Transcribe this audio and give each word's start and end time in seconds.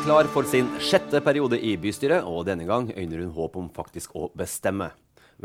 er 0.00 0.06
klar 0.06 0.28
for 0.32 0.46
sin 0.48 0.68
sjette 0.80 1.18
periode 1.20 1.58
i 1.60 1.74
bystyret, 1.76 2.24
og 2.24 2.46
denne 2.48 2.64
gang 2.64 2.86
øyner 2.94 3.20
hun 3.20 3.32
håp 3.34 3.56
om 3.60 3.66
faktisk 3.74 4.14
å 4.16 4.30
bestemme. 4.32 4.86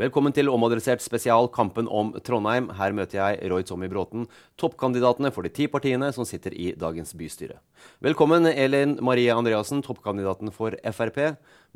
Velkommen 0.00 0.32
til 0.32 0.48
omadressert 0.48 1.02
spesial 1.04 1.50
Kampen 1.52 1.88
om 1.92 2.14
Trondheim. 2.24 2.70
Her 2.78 2.94
møter 2.96 3.18
jeg 3.18 3.50
Roy 3.52 3.66
Tommy 3.68 3.90
Bråten, 3.92 4.24
toppkandidatene 4.56 5.28
for 5.34 5.44
de 5.44 5.52
ti 5.52 5.66
partiene 5.68 6.08
som 6.16 6.24
sitter 6.24 6.56
i 6.56 6.70
dagens 6.78 7.12
bystyre. 7.18 7.58
Velkommen 8.04 8.48
Elin 8.48 8.96
Marie 9.04 9.34
Andreassen, 9.34 9.82
toppkandidaten 9.84 10.48
for 10.54 10.78
Frp. 10.88 11.20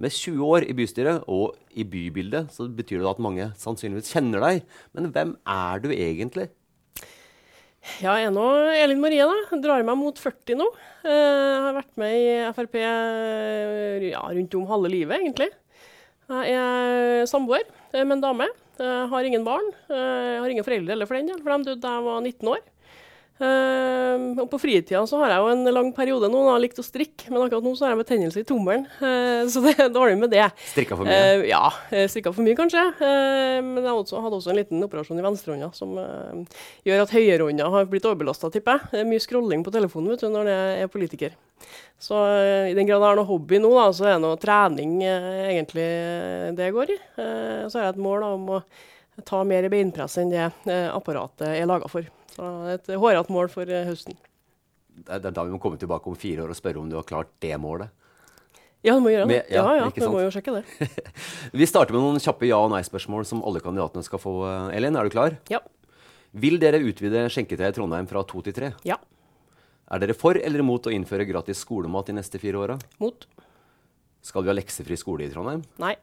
Med 0.00 0.16
20 0.16 0.40
år 0.46 0.64
i 0.64 0.76
bystyret 0.78 1.28
og 1.28 1.58
i 1.76 1.84
bybildet 1.84 2.54
så 2.54 2.64
betyr 2.64 3.02
det 3.02 3.12
at 3.12 3.20
mange 3.20 3.50
sannsynligvis 3.60 4.14
kjenner 4.14 4.46
deg. 4.46 4.64
Men 4.96 5.12
hvem 5.12 5.36
er 5.44 5.84
du 5.84 5.92
egentlig? 5.92 6.48
Ja, 7.80 8.12
jeg 8.20 8.28
er 8.28 8.32
nå 8.34 8.44
Elin 8.76 9.00
Marie, 9.00 9.24
da. 9.24 9.58
Drar 9.62 9.84
meg 9.86 9.96
mot 9.96 10.18
40 10.20 10.58
nå. 10.60 10.66
Jeg 11.04 11.60
har 11.64 11.76
vært 11.78 11.92
med 12.00 12.16
i 12.16 12.26
Frp 12.56 12.76
ja, 12.76 14.20
rundt 14.20 14.56
om 14.58 14.66
halve 14.68 14.90
livet, 14.92 15.16
egentlig. 15.16 15.48
Jeg 16.30 16.58
er 16.60 17.24
samboer 17.30 17.64
med 17.94 18.18
en 18.18 18.24
dame. 18.24 18.50
Jeg 18.80 19.08
har 19.12 19.28
ingen 19.28 19.46
barn. 19.48 19.72
Jeg 19.88 20.42
har 20.44 20.52
ingen 20.52 20.66
foreldre 20.66 20.92
heller, 20.94 21.08
for 21.08 21.18
den 21.18 21.32
del, 21.32 21.40
for 21.40 21.56
de 21.56 21.70
døde 21.70 21.82
da 21.82 21.96
jeg 21.96 22.06
var 22.06 22.20
19 22.20 22.52
år. 22.52 22.62
Uh, 23.40 24.36
og 24.42 24.50
på 24.52 24.58
fritida 24.60 25.00
så 25.08 25.16
har 25.22 25.32
jeg 25.32 25.40
jo 25.40 25.52
en 25.54 25.72
lang 25.72 25.86
periode 25.96 26.28
nå, 26.28 26.42
jeg 26.44 26.52
har 26.52 26.60
likt 26.60 26.80
å 26.82 26.84
strikke, 26.84 27.30
men 27.30 27.40
akkurat 27.46 27.64
nå 27.64 27.72
så 27.78 27.86
har 27.86 27.94
jeg 27.94 28.02
betennelse 28.02 28.42
i 28.42 28.48
tommelen, 28.48 28.84
uh, 29.00 29.48
så 29.48 29.62
det 29.64 29.72
er 29.80 29.88
dårlig 29.94 30.18
med 30.20 30.34
det. 30.34 30.44
Strikka 30.74 30.98
for 30.98 31.08
mye? 31.08 31.38
Uh, 31.40 31.46
ja, 31.48 31.62
strikka 32.12 32.34
for 32.36 32.44
mye 32.44 32.58
kanskje. 32.58 32.82
men 33.00 33.80
jeg 33.80 33.94
også, 33.94 34.20
hadde 34.20 34.36
også 34.36 34.52
en 34.52 34.60
liten 34.60 34.84
operasjon 34.84 35.22
i 35.22 35.24
venstrehånda 35.24 35.70
som 35.76 35.96
gjør 36.84 37.04
at 37.06 37.14
høyrehånda 37.16 37.70
har 37.72 37.88
blitt 37.88 38.10
overbelasta, 38.10 38.52
tipper 38.52 38.76
jeg. 38.76 38.92
Det 38.92 39.00
er 39.00 39.08
mye 39.14 39.24
scrolling 39.24 39.64
på 39.64 39.72
telefonen 39.72 40.12
vet 40.12 40.26
du, 40.26 40.28
når 40.34 40.52
jeg 40.52 40.84
er 40.84 40.92
politiker. 40.92 41.40
Så 42.00 42.20
i 42.68 42.76
den 42.76 42.88
grad 42.88 43.00
jeg 43.00 43.08
har 43.08 43.20
noe 43.20 43.28
hobby 43.28 43.60
nå, 43.62 43.72
da, 43.76 43.88
så 43.96 44.08
er 44.08 44.16
det 44.18 44.24
noe 44.26 44.40
trening 44.40 45.00
egentlig 45.04 45.88
det 46.56 46.68
jeg 46.68 46.76
går 46.76 46.92
i. 46.92 47.00
så 47.16 47.72
har 47.72 47.88
jeg 47.88 47.96
et 47.96 48.04
mål 48.04 48.24
da, 48.24 48.32
om 48.36 48.48
å 48.58 48.62
ta 49.24 49.42
mer 49.48 49.68
beinpress 49.72 50.20
enn 50.20 50.32
det 50.32 50.48
apparatet 50.92 51.54
er 51.54 51.68
laga 51.68 51.88
for. 51.92 52.08
Så 52.40 52.50
et 52.72 52.86
hårete 52.96 53.34
mål 53.34 53.50
for 53.52 53.68
eh, 53.68 53.84
høsten. 53.84 54.16
Det 55.00 55.18
er 55.18 55.32
da 55.32 55.42
vi 55.44 55.52
må 55.52 55.60
komme 55.60 55.76
tilbake 55.80 56.08
om 56.08 56.16
fire 56.18 56.46
år 56.46 56.54
og 56.54 56.56
spørre 56.56 56.80
om 56.80 56.88
du 56.88 56.96
har 56.96 57.04
klart 57.08 57.28
det 57.44 57.52
målet. 57.60 57.92
Ja, 58.80 58.94
du 58.96 59.04
må 59.04 59.12
gjøre 59.12 59.26
det. 59.26 59.28
Med, 59.28 59.50
ja, 59.52 59.60
ja, 59.76 59.84
ja 59.84 59.88
vi 59.92 60.08
må 60.08 60.22
jo 60.22 60.30
sjekke 60.32 60.54
det. 60.56 60.88
vi 61.60 61.68
starter 61.68 61.92
med 61.92 62.00
noen 62.00 62.22
kjappe 62.22 62.48
ja- 62.48 62.62
og 62.64 62.72
nei-spørsmål 62.72 63.26
som 63.28 63.42
alle 63.44 63.60
kandidatene 63.60 64.06
skal 64.06 64.22
få. 64.22 64.32
Elin, 64.72 64.96
er 64.96 65.04
du 65.04 65.12
klar? 65.12 65.36
Ja. 65.52 65.60
Vil 66.40 66.56
dere 66.62 66.80
utvide 66.80 67.26
skjenketida 67.28 67.68
i 67.68 67.76
Trondheim 67.76 68.08
fra 68.08 68.24
to 68.24 68.40
til 68.46 68.56
tre? 68.56 68.72
Ja. 68.88 68.96
Er 69.92 70.00
dere 70.00 70.16
for 70.16 70.40
eller 70.40 70.64
mot 70.64 70.88
å 70.88 70.94
innføre 70.96 71.28
gratis 71.28 71.60
skolemat 71.66 72.08
de 72.08 72.16
neste 72.22 72.40
fire 72.40 72.64
åra? 72.64 72.80
Mot. 73.02 73.28
Skal 74.24 74.46
vi 74.46 74.52
ha 74.52 74.56
leksefri 74.56 74.96
skole 75.00 75.28
i 75.28 75.32
Trondheim? 75.32 75.66
Nei. 75.82 75.96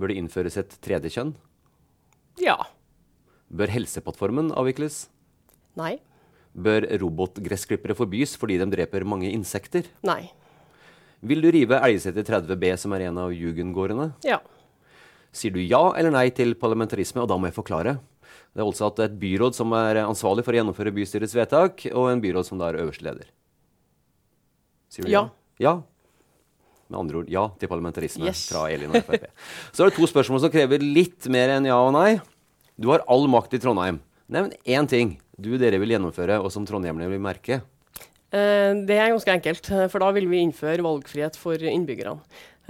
Bør 0.00 0.08
det 0.08 0.20
innføres 0.22 0.56
et 0.62 0.72
tredje 0.80 1.12
kjønn? 1.18 1.36
Ja. 2.40 2.56
Bør 3.52 3.76
Helseplattformen 3.76 4.54
avvikles? 4.56 5.08
Nei. 5.78 5.98
Bør 6.50 6.86
robotgressklippere 6.98 7.94
forbys 7.98 8.34
fordi 8.38 8.58
de 8.58 8.68
dreper 8.72 9.06
mange 9.06 9.30
insekter? 9.30 9.86
Nei. 10.06 10.24
Vil 11.20 11.44
du 11.44 11.50
rive 11.52 11.78
Elgeseter 11.84 12.24
30B, 12.24 12.72
som 12.80 12.94
er 12.96 13.10
en 13.10 13.20
av 13.20 13.34
jugendgårdene? 13.36 14.10
Ja. 14.26 14.40
Sier 15.36 15.52
du 15.54 15.60
ja 15.62 15.82
eller 15.98 16.14
nei 16.14 16.30
til 16.34 16.56
parlamentarisme? 16.58 17.22
Og 17.22 17.28
da 17.30 17.36
må 17.38 17.50
jeg 17.50 17.58
forklare. 17.58 17.98
Det 18.50 18.62
er 18.62 18.66
altså 18.66 18.88
at 18.88 19.02
et 19.04 19.18
byråd 19.20 19.54
som 19.54 19.74
er 19.78 20.00
ansvarlig 20.02 20.42
for 20.46 20.56
å 20.56 20.58
gjennomføre 20.58 20.94
bystyrets 20.94 21.36
vedtak, 21.36 21.84
og 21.92 22.08
en 22.10 22.22
byråd 22.24 22.48
som 22.48 22.58
da 22.58 22.70
er 22.70 22.80
øverste 22.82 23.06
leder. 23.06 23.30
Sier 24.90 25.06
du 25.06 25.12
ja? 25.12 25.28
Ja. 25.62 25.76
Med 26.90 26.98
andre 27.04 27.20
ord 27.20 27.30
ja 27.30 27.44
til 27.60 27.70
parlamentarisme 27.70 28.26
yes. 28.26 28.48
fra 28.50 28.64
Elin 28.72 28.90
og 28.90 29.04
Frp. 29.06 29.28
Så 29.76 29.84
er 29.84 29.92
det 29.92 29.98
to 30.00 30.08
spørsmål 30.10 30.42
som 30.42 30.50
krever 30.50 30.82
litt 30.82 31.28
mer 31.30 31.52
enn 31.54 31.68
ja 31.68 31.78
og 31.78 31.92
nei. 31.94 32.18
Du 32.80 32.90
har 32.90 33.04
all 33.12 33.28
makt 33.30 33.54
i 33.54 33.60
Trondheim. 33.62 34.00
Nevn 34.30 34.50
én 34.64 34.88
ting 34.90 35.18
du 35.40 35.54
dere 35.60 35.80
vil 35.82 35.96
gjennomføre, 35.96 36.38
og 36.40 36.52
som 36.54 36.66
trondhjemmerne 36.68 37.10
vil 37.10 37.22
merke. 37.22 37.62
Det 38.30 38.94
er 38.94 39.08
ganske 39.10 39.32
enkelt, 39.32 39.66
for 39.90 39.98
da 39.98 40.12
vil 40.14 40.28
vi 40.30 40.38
innføre 40.38 40.84
valgfrihet 40.86 41.34
for 41.34 41.58
innbyggerne. 41.58 42.20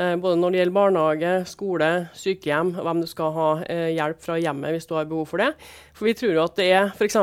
Eh, 0.00 0.16
både 0.16 0.38
når 0.40 0.52
det 0.52 0.60
gjelder 0.60 0.76
barnehage, 0.76 1.30
skole, 1.50 1.88
sykehjem, 2.16 2.72
hvem 2.78 3.02
du 3.02 3.08
skal 3.10 3.34
ha 3.36 3.48
eh, 3.66 3.90
hjelp 3.98 4.22
fra 4.24 4.38
hjemmet 4.40 4.72
hvis 4.76 4.88
du 4.88 4.94
har 4.96 5.08
behov 5.10 5.28
for 5.28 5.42
det. 5.42 5.50
For 6.00 6.08
vi 6.08 6.14
tror 6.16 6.30
jo 6.32 6.44
at 6.46 6.54
det 6.56 6.66
er 6.72 6.86
f.eks. 6.96 7.18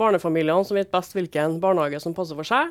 barnefamiliene 0.00 0.64
som 0.64 0.78
vet 0.78 0.88
best 0.88 1.12
hvilken 1.12 1.58
barnehage 1.60 1.98
som 2.00 2.14
passer 2.16 2.38
for 2.38 2.48
seg. 2.48 2.70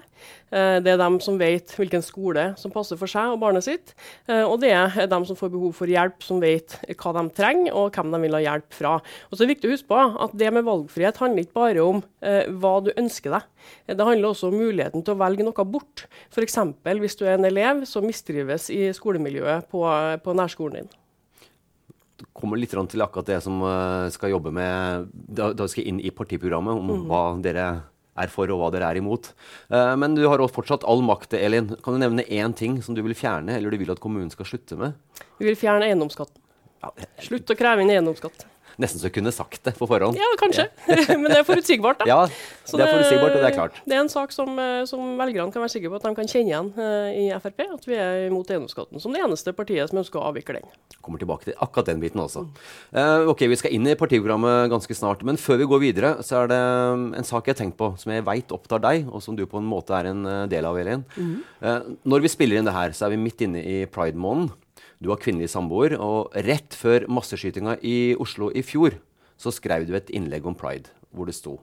Eh, 0.49 0.79
det 0.81 0.95
er 0.95 0.97
dem 0.97 1.19
som 1.21 1.37
vet 1.37 1.69
hvilken 1.77 2.01
skole 2.01 2.47
som 2.57 2.73
passer 2.73 2.97
for 2.97 3.11
seg 3.11 3.35
og 3.35 3.37
barnet 3.43 3.67
sitt. 3.67 3.93
Og 4.33 4.55
det 4.63 4.71
er 4.73 5.05
dem 5.11 5.27
som 5.29 5.37
får 5.37 5.51
behov 5.53 5.75
for 5.77 5.91
hjelp, 5.91 6.17
som 6.25 6.39
vet 6.41 6.73
hva 6.89 7.13
de 7.19 7.23
trenger 7.37 7.77
og 7.77 7.93
hvem 7.93 8.09
de 8.15 8.21
vil 8.23 8.37
ha 8.39 8.41
hjelp 8.47 8.79
fra. 8.79 8.95
Og 9.29 9.35
så 9.35 9.43
er 9.43 9.45
det 9.45 9.53
viktig 9.53 9.69
å 9.69 9.75
huske 9.75 9.91
på 9.93 10.01
at 10.25 10.33
det 10.41 10.49
med 10.57 10.65
valgfrihet 10.65 11.21
handler 11.21 11.45
ikke 11.45 11.59
bare 11.59 11.85
om 11.85 12.01
hva 12.63 12.73
du 12.81 12.89
ønsker 12.95 13.37
deg. 13.37 13.45
Det 13.93 14.09
handler 14.09 14.31
også 14.31 14.49
om 14.49 14.57
muligheten 14.57 15.05
til 15.05 15.13
å 15.13 15.21
velge 15.21 15.45
noe 15.45 15.69
bort. 15.69 16.07
F.eks. 16.33 16.57
hvis 16.81 17.19
du 17.21 17.27
er 17.27 17.37
en 17.37 17.49
elev 17.51 17.85
som 17.89 18.09
mistrives 18.09 18.71
i 18.73 18.87
skolemiljøet 18.97 19.69
på, 19.69 19.85
på 20.25 20.37
nærskolen 20.41 20.81
din. 20.81 20.93
Kommer 22.31 22.59
litt 22.59 22.73
til 22.73 23.03
akkurat 23.03 23.27
det 23.27 23.39
som 23.45 23.59
uh, 23.61 24.09
skal 24.13 24.31
jobbe 24.33 24.53
med 24.55 25.09
Da, 25.11 25.51
da 25.53 25.67
skal 25.69 25.89
inn 25.89 25.99
i 25.99 26.13
partiprogrammet, 26.13 26.77
om 26.77 26.93
mm. 26.93 27.09
hva 27.09 27.23
dere 27.43 27.67
er 28.13 28.29
for 28.29 28.49
og 28.53 28.61
hva 28.61 28.69
dere 28.73 28.91
er 28.93 29.01
imot. 29.01 29.31
Uh, 29.73 29.93
men 29.99 30.15
du 30.17 30.23
har 30.27 30.41
også 30.41 30.59
fortsatt 30.59 30.87
all 30.87 31.03
makt, 31.05 31.35
Elin. 31.37 31.73
Kan 31.83 31.97
du 31.97 32.03
nevne 32.03 32.27
én 32.29 32.55
ting 32.55 32.79
som 32.85 32.95
du 32.97 33.01
vil 33.05 33.17
fjerne, 33.17 33.57
eller 33.57 33.73
du 33.73 33.81
vil 33.81 33.93
at 33.93 34.01
kommunen 34.03 34.31
skal 34.33 34.47
slutte 34.49 34.77
med? 34.79 34.95
Vi 35.39 35.49
vil 35.49 35.59
fjerne 35.59 35.89
eiendomsskatten. 35.89 36.39
Ja. 36.83 36.91
Slutt 37.23 37.51
å 37.51 37.57
kreve 37.57 37.83
inn 37.83 37.93
eiendomsskatt. 37.93 38.47
Nesten 38.81 39.01
så 39.01 39.09
jeg 39.09 39.15
kunne 39.17 39.33
sagt 39.35 39.61
det 39.67 39.75
på 39.77 39.87
forhånd. 39.89 40.17
Ja, 40.17 40.29
kanskje. 40.39 40.67
Men 41.21 41.29
det 41.29 41.39
er 41.41 41.47
forutsigbart, 41.47 42.01
da. 42.01 42.07
Ja, 42.09 42.19
Så 42.65 42.79
det 42.79 42.87
er 42.87 42.93
forutsigbart, 42.95 43.35
og 43.35 43.43
det 43.43 43.49
er 43.51 43.57
klart. 43.57 43.79
Det 43.85 43.97
er 43.97 44.01
en 44.01 44.11
sak 44.11 44.33
som, 44.33 44.53
eh, 44.59 44.83
som 44.89 45.13
velgerne 45.19 45.53
kan 45.53 45.63
være 45.63 45.73
sikre 45.75 45.91
på 45.91 45.99
at 45.99 46.07
de 46.07 46.13
kan 46.17 46.29
kjenne 46.29 46.51
igjen 46.51 46.71
eh, 46.79 47.19
i 47.25 47.25
Frp. 47.43 47.65
At 47.77 47.87
vi 47.89 47.97
er 47.99 48.27
imot 48.29 48.49
eiendomsskatten, 48.49 49.01
som 49.03 49.13
det 49.13 49.21
eneste 49.23 49.53
partiet 49.55 49.91
som 49.91 50.01
ønsker 50.01 50.21
å 50.21 50.25
avvikle 50.31 50.59
den. 50.61 50.73
Kommer 51.03 51.21
tilbake 51.21 51.49
til 51.49 51.57
akkurat 51.61 51.91
den 51.91 52.01
biten 52.03 52.23
også. 52.23 52.45
Eh, 52.95 53.27
ok, 53.29 53.45
Vi 53.53 53.59
skal 53.59 53.75
inn 53.75 53.87
i 53.91 53.97
partiprogrammet 53.99 54.71
ganske 54.73 54.97
snart. 54.97 55.23
Men 55.27 55.37
før 55.41 55.61
vi 55.61 55.69
går 55.69 55.83
videre, 55.83 56.15
så 56.25 56.43
er 56.43 56.51
det 56.53 56.61
um, 56.63 57.09
en 57.17 57.27
sak 57.27 57.47
jeg 57.47 57.57
har 57.57 57.61
tenkt 57.65 57.77
på, 57.79 57.91
som 57.99 58.13
jeg 58.15 58.25
veit 58.25 58.53
opptar 58.55 58.81
deg, 58.83 59.09
og 59.11 59.21
som 59.23 59.37
du 59.37 59.45
på 59.49 59.59
en 59.61 59.67
måte 59.67 59.93
er 59.97 60.09
en 60.13 60.23
del 60.49 60.65
av, 60.65 60.77
Elin. 60.79 61.03
Eh, 61.61 61.79
når 62.07 62.25
vi 62.25 62.31
spiller 62.31 62.59
inn 62.59 62.67
det 62.67 62.75
her, 62.75 62.95
så 62.95 63.07
er 63.07 63.13
vi 63.13 63.21
midt 63.21 63.43
inne 63.45 63.61
i 63.61 63.83
pride-måneden. 63.89 64.51
Du 65.03 65.09
har 65.11 65.19
kvinnelig 65.19 65.49
samboer, 65.51 65.97
og 65.99 66.31
rett 66.47 66.75
før 66.79 67.03
masseskytinga 67.11 67.75
i 67.83 68.15
Oslo 68.23 68.47
i 68.55 68.63
fjor, 68.63 68.95
så 69.35 69.51
skrev 69.51 69.83
du 69.89 69.97
et 69.97 70.11
innlegg 70.15 70.45
om 70.47 70.55
pride, 70.55 70.93
hvor 71.11 71.27
det 71.27 71.35
sto 71.35 71.57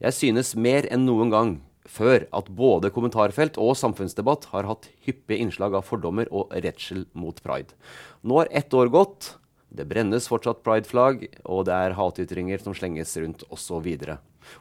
Jeg 0.00 0.14
synes 0.16 0.54
mer 0.56 0.86
enn 0.88 1.04
noen 1.04 1.32
gang 1.34 1.50
før 1.88 2.24
at 2.36 2.48
både 2.48 2.92
kommentarfelt 2.94 3.58
og 3.60 3.74
samfunnsdebatt 3.76 4.46
har 4.52 4.68
hatt 4.68 4.88
hyppige 5.04 5.40
innslag 5.42 5.74
av 5.76 5.84
fordommer 5.88 6.30
og 6.30 6.52
redsel 6.52 7.04
mot 7.12 7.36
pride. 7.44 7.74
Nå 8.22 8.40
har 8.40 8.52
ett 8.52 8.72
år 8.72 8.92
gått. 8.92 9.34
Det 9.68 9.84
brennes 9.88 10.28
fortsatt 10.30 10.62
prideflagg, 10.64 11.26
og 11.44 11.66
det 11.68 11.74
er 11.76 11.96
hatytringer 11.98 12.62
som 12.62 12.76
slenges 12.76 13.12
rundt 13.20 13.44
osv. 13.52 13.88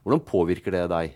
Hvordan 0.03 0.25
påvirker 0.27 0.75
det 0.75 0.83
deg? 0.91 1.15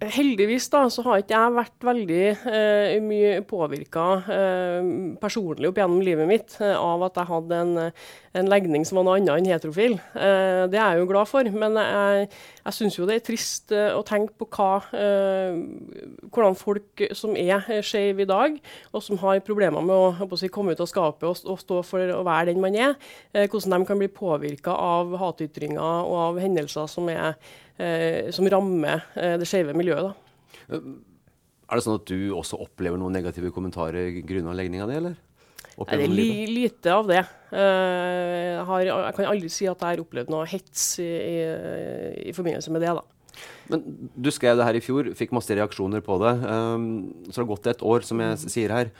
Heldigvis 0.00 0.70
da, 0.72 0.86
så 0.88 1.02
har 1.04 1.20
ikke 1.20 1.36
jeg 1.36 1.52
vært 1.52 1.84
veldig 1.84 2.20
eh, 2.48 2.94
mye 3.04 3.42
påvirka 3.44 4.04
eh, 4.32 4.86
personlig 5.20 5.68
opp 5.68 5.76
gjennom 5.76 6.00
livet 6.00 6.28
mitt 6.30 6.56
eh, 6.64 6.72
av 6.72 7.04
at 7.04 7.20
jeg 7.20 7.28
hadde 7.28 7.58
en, 7.66 7.74
en, 7.84 8.48
legning 8.48 8.86
som 8.88 8.96
var 8.96 9.04
noe 9.04 9.18
annet 9.20 9.34
enn 9.34 9.50
heterofil. 9.52 9.98
Eh, 10.16 10.62
det 10.72 10.80
er 10.80 10.96
jeg 10.96 11.02
jo 11.02 11.10
glad 11.12 11.28
for, 11.28 11.52
men 11.52 11.76
jeg, 11.76 12.30
jeg 12.64 12.78
syns 12.78 12.96
jo 12.96 13.10
det 13.10 13.18
er 13.18 13.26
trist 13.28 13.76
eh, 13.76 13.92
å 13.92 14.00
tenke 14.08 14.32
på 14.40 14.48
hva, 14.56 14.72
eh, 14.96 15.60
hvordan 16.32 16.56
folk 16.56 17.04
som 17.12 17.36
er 17.36 17.68
skeive 17.84 18.24
i 18.24 18.30
dag, 18.32 18.56
og 18.96 19.04
som 19.04 19.20
har 19.20 19.44
problemer 19.44 19.84
med 19.84 19.92
å, 20.00 20.12
å 20.24 20.40
si, 20.40 20.48
komme 20.48 20.72
ut 20.72 20.80
av 20.80 20.88
skapet 20.88 21.28
og, 21.28 21.44
og, 21.44 21.60
stå 21.60 21.84
for 21.84 22.16
å 22.16 22.24
være 22.24 22.54
den 22.54 22.64
man 22.64 22.72
er, 22.88 22.96
hvordan 23.36 23.76
de 23.76 23.92
kan 23.92 24.00
bli 24.00 24.08
påvirka 24.08 24.72
av 24.72 25.12
hatytringer 25.20 26.08
og 26.08 26.22
av 26.30 26.40
hendelser 26.40 26.88
som 26.88 27.12
er 27.12 27.36
som 28.34 28.48
rammer 28.50 29.06
eh, 29.16 29.36
det 29.40 29.48
skeive 29.48 29.74
miljøet. 29.76 30.10
Da. 30.10 30.80
Er 31.70 31.78
det 31.78 31.86
sånn 31.86 32.00
at 32.00 32.10
du 32.10 32.32
også 32.34 32.58
opplever 32.64 32.98
noen 33.00 33.14
negative 33.14 33.52
kommentarer 33.54 34.10
grunnet 34.26 34.58
legninga 34.58 34.88
di, 34.90 34.96
eller? 34.98 35.18
Nei, 35.80 35.96
det 35.96 36.04
er 36.04 36.12
li 36.12 36.32
lite 36.50 36.92
av 36.92 37.06
det. 37.08 37.22
Uh, 37.48 37.56
jeg, 37.56 38.64
har, 38.68 38.82
jeg, 38.90 39.14
kan 39.16 39.28
aldri 39.30 39.50
si 39.52 39.68
at 39.70 39.80
jeg 39.80 39.94
har 39.96 40.02
opplevd 40.02 40.32
noe 40.32 40.48
hets 40.50 40.84
i, 41.00 41.08
i, 41.08 41.36
i, 42.28 42.34
forbindelse 42.36 42.74
med 42.74 42.84
det. 42.84 42.92
da. 42.98 43.46
Men 43.70 43.84
Du 44.12 44.28
skrev 44.34 44.58
det 44.58 44.66
her 44.66 44.76
i 44.76 44.82
fjor, 44.84 45.08
fikk 45.16 45.32
masse 45.36 45.56
reaksjoner 45.56 46.04
på 46.04 46.18
det. 46.20 46.34
Um, 46.42 46.90
så 47.30 47.38
det 47.38 47.44
har 47.44 47.52
gått 47.54 47.70
et 47.72 47.86
år, 47.86 48.04
som 48.04 48.20
jeg 48.20 48.50
sier 48.50 48.74
her. 48.76 48.92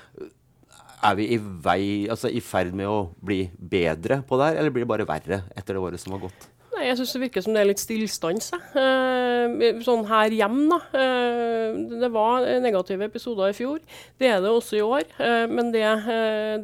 Er 1.10 1.18
vi 1.18 1.30
i, 1.34 1.40
vei, 1.40 1.82
altså 2.12 2.30
i 2.32 2.40
ferd 2.44 2.72
med 2.76 2.88
å 2.88 3.02
bli 3.24 3.42
bedre 3.56 4.22
på 4.28 4.40
det 4.40 4.50
her, 4.50 4.62
eller 4.62 4.72
blir 4.72 4.86
det 4.86 4.92
bare 4.94 5.08
verre 5.08 5.42
etter 5.56 5.76
det 5.76 5.84
året 5.84 6.00
som 6.00 6.16
har 6.16 6.24
gått? 6.28 6.48
Jeg 6.90 6.98
syns 6.98 7.12
det 7.14 7.20
virker 7.22 7.42
som 7.44 7.54
det 7.54 7.60
er 7.62 7.68
litt 7.68 7.78
stillstans. 7.78 8.48
Eh, 8.50 9.80
sånn 9.86 10.02
her 10.08 10.34
hjemme, 10.34 10.64
da. 10.72 10.78
Eh, 10.98 11.76
det 12.00 12.08
var 12.10 12.46
negative 12.64 13.06
episoder 13.06 13.52
i 13.52 13.54
fjor. 13.54 13.78
Det 14.18 14.26
er 14.26 14.40
det 14.42 14.50
også 14.50 14.80
i 14.80 14.82
år. 14.82 15.04
Eh, 15.22 15.44
men 15.46 15.70
det, 15.70 15.84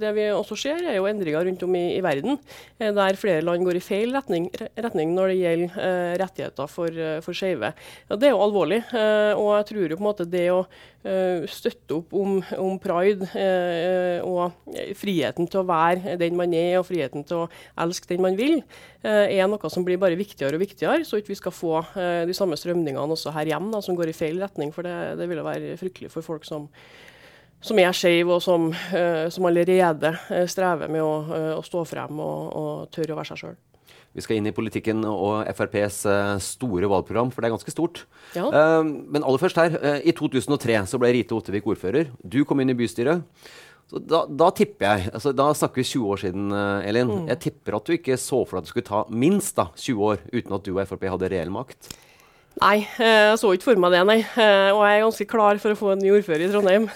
det, 0.03 0.11
vi 0.17 0.27
også 0.35 0.59
ser, 0.59 0.83
er 0.83 0.99
jo 0.99 1.07
endringer 1.07 1.47
rundt 1.47 1.63
om 1.63 1.79
i, 1.79 1.85
i 1.95 2.03
verden. 2.03 2.41
Der 2.81 3.21
flere 3.21 3.45
land 3.45 3.63
går 3.65 3.79
i 3.79 3.85
feil 3.85 4.11
retning, 4.17 4.51
retning 4.75 5.15
når 5.15 5.31
det 5.31 5.39
gjelder 5.39 6.19
rettigheter 6.21 6.69
for, 6.69 6.99
for 7.25 7.37
skeive. 7.37 7.71
Det 8.11 8.29
er 8.29 8.35
jo 8.35 8.43
alvorlig. 8.45 8.83
og 8.93 9.49
jeg 9.55 9.69
tror 9.71 9.87
jo 9.87 9.97
på 9.97 10.05
en 10.05 10.09
måte 10.11 10.27
det 10.29 10.45
å 10.53 10.61
støtte 11.49 12.01
opp 12.01 12.13
om, 12.19 12.41
om 12.59 12.77
pride 12.83 13.29
og 14.27 14.75
friheten 14.99 15.49
til 15.49 15.63
å 15.63 15.69
være 15.69 16.19
den 16.21 16.37
man 16.37 16.53
er, 16.57 16.81
og 16.81 16.89
friheten 16.89 17.25
til 17.25 17.45
å 17.45 17.49
elske 17.87 18.11
den 18.11 18.25
man 18.27 18.37
vil, 18.37 18.59
er 19.07 19.47
noe 19.49 19.71
som 19.73 19.87
blir 19.87 20.01
bare 20.03 20.16
viktigere 20.19 20.59
og 20.59 20.63
viktigere, 20.63 21.05
så 21.07 21.21
ikke 21.21 21.35
vi 21.35 21.41
skal 21.41 21.55
få 21.55 21.75
uh, 21.83 22.23
de 22.29 22.37
samme 22.37 22.59
strømningene 22.59 23.17
også 23.17 23.35
her 23.37 23.53
hjemme, 23.53 23.73
da, 23.75 23.83
som 23.85 23.99
går 23.99 24.13
i 24.13 24.17
feil 24.17 24.41
retning. 24.43 24.73
For 24.75 24.87
det, 24.87 24.95
det 25.21 25.29
ville 25.31 25.45
være 25.47 25.77
fryktelig 25.81 26.11
for 26.13 26.27
folk 26.27 26.47
som, 26.49 26.69
som 27.65 27.81
er 27.83 27.95
skeive, 27.97 28.37
og 28.37 28.43
som, 28.45 28.71
uh, 28.73 29.27
som, 29.33 29.49
allerede 29.49 30.15
uh, 30.31 30.45
strever 30.51 30.93
med 30.93 31.05
å, 31.05 31.15
å, 31.59 31.63
stå 31.67 31.87
frem 31.89 32.21
og, 32.23 32.53
og 32.57 32.93
tørre 32.95 33.17
å 33.17 33.21
være 33.21 33.33
seg 33.35 33.45
sjøl. 33.45 33.57
Vi 34.17 34.25
skal 34.25 34.39
inn 34.39 34.49
i 34.49 34.55
politikken 34.57 35.05
og 35.05 35.45
FrPs 35.53 35.99
store 36.41 36.89
valgprogram, 36.89 37.29
for 37.29 37.45
det 37.45 37.51
er 37.51 37.53
ganske 37.53 37.73
stort. 37.75 37.99
Ja. 38.33 38.47
men 38.81 39.21
aller 39.21 39.43
først 39.43 39.61
her. 39.61 39.77
I 40.09 40.15
2003 40.17 40.79
så 40.89 40.97
ble 40.97 41.11
Rite 41.13 41.37
Ottevik 41.37 41.69
ordfører. 41.69 42.09
Du 42.25 42.39
kom 42.49 42.63
inn 42.65 42.73
i 42.73 42.79
bystyret. 42.79 43.21
Så 43.87 44.01
da, 44.03 44.25
da, 44.27 44.49
tipper 44.51 44.89
jeg 44.89 45.13
altså 45.15 45.31
Da 45.37 45.53
snakker 45.55 45.79
vi 45.79 45.87
20 45.87 46.09
år 46.11 46.23
siden, 46.25 46.49
eh, 46.51 46.89
Elin. 46.91 47.13
Mm. 47.13 47.29
Jeg 47.31 47.43
tipper 47.45 47.79
at 47.79 47.87
du 47.87 47.95
ikke 47.95 48.19
så 48.19 48.43
for 48.43 48.57
deg 48.57 48.65
at 48.65 48.67
det 48.67 48.75
skulle 48.75 48.89
ta 48.89 49.05
minst 49.15 49.55
da, 49.59 49.69
20 49.79 50.11
år 50.11 50.27
uten 50.33 50.59
at 50.59 50.67
du 50.67 50.73
og 50.75 50.83
Frp 50.91 51.07
hadde 51.13 51.31
reell 51.31 51.55
makt? 51.55 51.93
Nei, 52.57 52.87
eh, 52.97 53.27
jeg 53.29 53.37
så 53.43 53.51
ikke 53.53 53.67
for 53.67 53.81
meg 53.85 53.93
det, 53.93 53.99
nei. 54.09 54.17
Eh, 54.25 54.71
og 54.73 54.79
jeg 54.81 54.97
er 54.97 55.03
ganske 55.05 55.25
klar 55.29 55.59
for 55.61 55.75
å 55.75 55.77
få 55.77 55.91
en 55.93 56.01
ny 56.01 56.09
ordfører 56.17 56.47
i 56.47 56.49
Trondheim. 56.49 56.87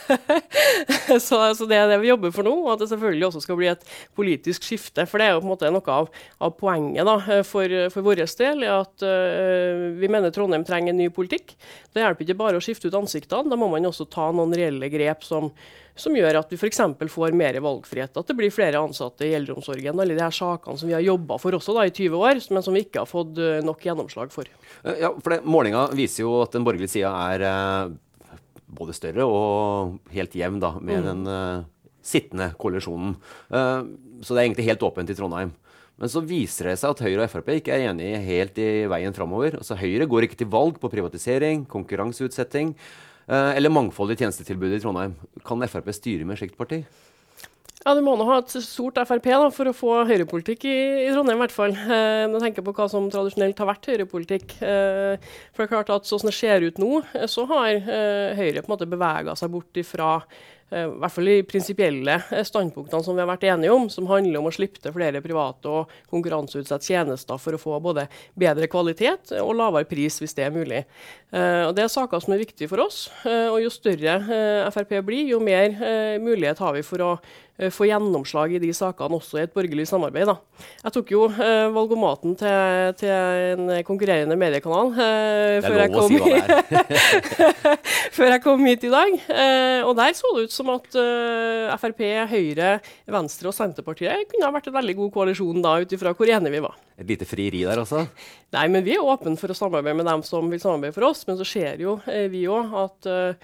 så, 1.27 1.41
så, 1.53 1.67
det 1.69 1.77
er 1.77 1.91
det 1.91 1.99
vi 2.01 2.09
jobber 2.09 2.33
for 2.33 2.49
nå, 2.49 2.55
og 2.63 2.71
at 2.73 2.81
det 2.81 2.89
selvfølgelig 2.95 3.27
også 3.29 3.43
skal 3.45 3.59
bli 3.61 3.69
et 3.69 3.85
politisk 4.17 4.65
skifte. 4.65 5.05
For 5.05 5.21
det 5.21 5.27
er 5.27 5.35
jo 5.35 5.43
på 5.43 5.51
en 5.51 5.53
måte 5.53 5.73
noe 5.75 5.99
av, 5.99 6.09
av 6.41 6.55
poenget 6.57 7.05
da, 7.05 7.19
for, 7.45 7.77
for 7.93 8.09
vår 8.09 8.25
del, 8.41 8.65
at 8.73 9.05
uh, 9.05 9.85
vi 10.01 10.09
mener 10.09 10.33
Trondheim 10.33 10.65
trenger 10.65 10.95
en 10.95 11.03
ny 11.03 11.11
politikk. 11.13 11.53
Det 11.93 12.07
hjelper 12.07 12.25
ikke 12.25 12.41
bare 12.41 12.57
å 12.57 12.65
skifte 12.65 12.89
ut 12.89 12.97
ansiktene, 12.97 13.53
da 13.53 13.61
må 13.61 13.69
man 13.69 13.91
også 13.91 14.09
ta 14.09 14.31
noen 14.33 14.57
reelle 14.57 14.89
grep 14.89 15.29
som 15.29 15.53
som 15.99 16.17
gjør 16.17 16.41
at 16.41 16.53
vi 16.53 16.59
f.eks. 16.59 16.81
får 17.13 17.35
mer 17.37 17.59
valgfrihet. 17.63 18.17
At 18.17 18.31
det 18.31 18.37
blir 18.39 18.53
flere 18.55 18.83
ansatte 18.83 19.27
i 19.27 19.33
eldreomsorgen. 19.39 20.01
Alle 20.01 20.17
de 20.17 20.25
her 20.25 20.35
sakene 20.35 20.81
som 20.81 20.91
vi 20.91 20.97
har 20.97 21.05
jobba 21.05 21.39
for 21.43 21.57
også 21.57 21.75
da, 21.77 21.87
i 21.89 21.95
20 21.95 22.21
år, 22.21 22.43
men 22.55 22.67
som 22.67 22.77
vi 22.77 22.85
ikke 22.87 23.03
har 23.05 23.11
fått 23.11 23.41
eh, 23.41 23.59
nok 23.67 23.85
gjennomslag 23.87 24.33
for. 24.35 24.49
Eh, 24.85 25.03
ja, 25.03 25.13
for 25.17 25.35
det, 25.35 25.43
Målinga 25.49 25.89
viser 25.97 26.25
jo 26.25 26.39
at 26.45 26.55
den 26.57 26.67
borgerlige 26.67 26.95
sida 26.95 27.13
er 27.33 27.47
eh, 27.51 28.39
både 28.71 28.97
større 28.97 29.27
og 29.27 30.15
helt 30.15 30.37
jevn 30.39 30.61
da, 30.63 30.77
med 30.79 31.03
mm. 31.03 31.09
den 31.09 31.35
eh, 31.35 31.67
sittende 32.13 32.53
koalisjonen. 32.61 33.17
Eh, 33.51 33.83
så 34.21 34.35
det 34.35 34.41
er 34.41 34.47
egentlig 34.47 34.71
helt 34.71 34.87
åpent 34.87 35.13
i 35.13 35.19
Trondheim. 35.19 35.53
Men 36.01 36.09
så 36.09 36.23
viser 36.25 36.71
det 36.71 36.79
seg 36.81 36.95
at 36.95 37.03
Høyre 37.05 37.27
og 37.27 37.29
Frp 37.29 37.51
ikke 37.59 37.75
er 37.77 37.91
enige 37.91 38.23
helt 38.25 38.57
i 38.63 38.71
veien 38.89 39.13
framover. 39.13 39.59
Altså, 39.59 39.77
Høyre 39.77 40.09
går 40.09 40.27
ikke 40.27 40.39
til 40.41 40.49
valg 40.49 40.79
på 40.81 40.89
privatisering, 40.93 41.67
konkurranseutsetting. 41.69 42.73
Eh, 43.31 43.57
eller 43.57 43.71
mangfold 43.71 44.11
i 44.11 44.19
tjenestetilbudet 44.19 44.81
i 44.81 44.83
Trondheim. 44.83 45.15
Kan 45.47 45.63
Frp 45.71 45.93
styre 45.95 46.27
med 46.27 46.35
et 46.35 46.43
slikt 46.43 46.59
parti? 46.59 46.83
Ja, 47.81 47.95
Du 47.95 48.03
må 48.05 48.13
nå 48.19 48.27
ha 48.29 48.41
et 48.43 48.53
stort 48.61 48.99
Frp 49.09 49.31
da, 49.31 49.49
for 49.55 49.71
å 49.71 49.77
få 49.77 49.93
høyrepolitikk 50.09 50.67
i, 50.69 50.77
i 51.07 51.13
Trondheim, 51.15 51.39
i 51.39 51.45
hvert 51.47 51.55
fall. 51.55 51.73
Eh, 51.73 52.27
når 52.27 52.37
jeg 52.37 52.47
tenker 52.49 52.67
på 52.67 52.75
hva 52.77 52.89
som 52.93 53.07
tradisjonelt 53.13 53.63
har 53.63 53.71
vært 53.71 53.89
høyrepolitikk. 53.93 54.57
Eh, 54.61 55.31
for 55.55 55.63
det 55.63 55.69
er 55.69 55.73
klart 55.77 55.95
at 55.95 56.11
Sånn 56.11 56.27
det 56.29 56.35
ser 56.37 56.67
ut 56.67 56.81
nå, 56.83 57.05
eh, 57.15 57.29
så 57.31 57.47
har 57.49 57.71
eh, 57.79 58.37
Høyre 58.37 58.65
på 58.65 58.69
en 58.69 58.75
måte 58.75 58.91
bevega 58.91 59.37
seg 59.39 59.55
bort 59.55 59.81
ifra 59.81 60.17
i 60.71 61.01
hvert 61.03 61.15
fall 61.15 61.27
de 61.27 61.37
prinsipielle 61.49 62.15
eh, 62.31 62.45
standpunktene 62.47 63.03
som 63.03 63.17
vi 63.17 63.23
har 63.25 63.31
vært 63.31 63.47
enige 63.51 63.75
om, 63.75 63.89
som 63.91 64.07
handler 64.11 64.39
om 64.39 64.47
å 64.47 64.55
slippe 64.55 64.83
til 64.83 64.95
flere 64.95 65.23
private 65.25 65.71
og 65.71 65.95
konkurranseutsette 66.13 66.93
tjenester 66.93 67.41
for 67.43 67.57
å 67.57 67.61
få 67.61 67.81
både 67.83 68.07
bedre 68.39 68.71
kvalitet 68.71 69.35
og 69.41 69.57
lavere 69.59 69.89
pris, 69.91 70.21
hvis 70.23 70.37
det 70.39 70.47
er 70.47 70.55
mulig. 70.55 70.85
Eh, 71.35 71.67
og 71.67 71.75
Det 71.75 71.85
er 71.85 71.93
saker 71.93 72.23
som 72.23 72.35
er 72.35 72.45
viktige 72.45 72.71
for 72.71 72.87
oss. 72.87 73.09
og 73.27 73.59
Jo 73.63 73.71
større 73.73 74.19
Frp 74.71 74.97
blir, 75.07 75.27
jo 75.35 75.41
mer 75.43 75.75
mulighet 76.23 76.59
har 76.63 76.75
vi 76.77 76.87
for 76.87 77.03
å 77.05 77.13
Eh, 77.50 77.50
få 77.69 77.89
gjennomslag 77.91 78.55
i 78.57 78.61
de 78.63 78.71
sakene 78.73 79.19
også 79.19 79.39
i 79.39 79.45
et 79.45 79.53
borgerlig 79.53 79.85
samarbeid. 79.91 80.31
Da. 80.31 80.65
Jeg 80.87 80.95
tok 80.95 81.13
jo 81.13 81.27
eh, 81.29 81.69
valgomaten 81.75 82.37
til, 82.41 82.95
til, 83.01 83.13
en 83.55 83.73
konkurrerende 83.87 84.39
mediekanal 84.41 84.93
eh, 84.95 85.59
før, 85.65 85.79
jeg 85.83 85.93
kom, 85.93 86.09
si 86.09 87.21
før 88.17 88.35
jeg 88.35 88.43
kom 88.45 88.65
hit 88.65 88.87
i 88.89 88.93
dag. 88.93 89.17
Eh, 89.29 89.81
og 89.85 89.95
der 90.01 90.17
så 90.17 90.33
det 90.37 90.49
ut 90.49 90.57
som 90.57 90.73
at 90.73 91.01
eh, 91.01 91.79
Frp, 91.81 92.05
Høyre, 92.33 92.75
Venstre 93.13 93.53
og 93.53 93.57
Senterpartiet 93.57 94.29
kunne 94.31 94.49
ha 94.49 94.55
vært 94.57 94.71
en 94.73 94.79
veldig 94.81 94.99
god 95.05 95.17
koalisjon 95.19 95.65
da, 95.65 95.77
ut 95.83 95.97
ifra 95.97 96.15
hvor 96.17 96.33
enige 96.33 96.57
vi 96.57 96.65
var. 96.65 96.79
Et 97.01 97.09
lite 97.09 97.29
frieri 97.29 97.65
der 97.65 97.81
også? 97.81 98.05
Nei, 98.57 98.69
men 98.73 98.85
vi 98.85 98.97
er 98.97 99.05
åpne 99.05 99.37
for 99.41 99.53
å 99.53 99.57
samarbeide 99.57 100.01
med 100.01 100.09
dem 100.09 100.25
som 100.27 100.49
vil 100.53 100.61
samarbeide 100.61 100.97
for 100.97 101.09
oss. 101.13 101.25
Men 101.29 101.41
så 101.41 101.49
ser 101.49 101.81
jo 101.81 101.99
eh, 102.09 102.29
vi 102.33 102.47
òg 102.51 102.79
at 102.85 103.11
Eh, 103.11 103.35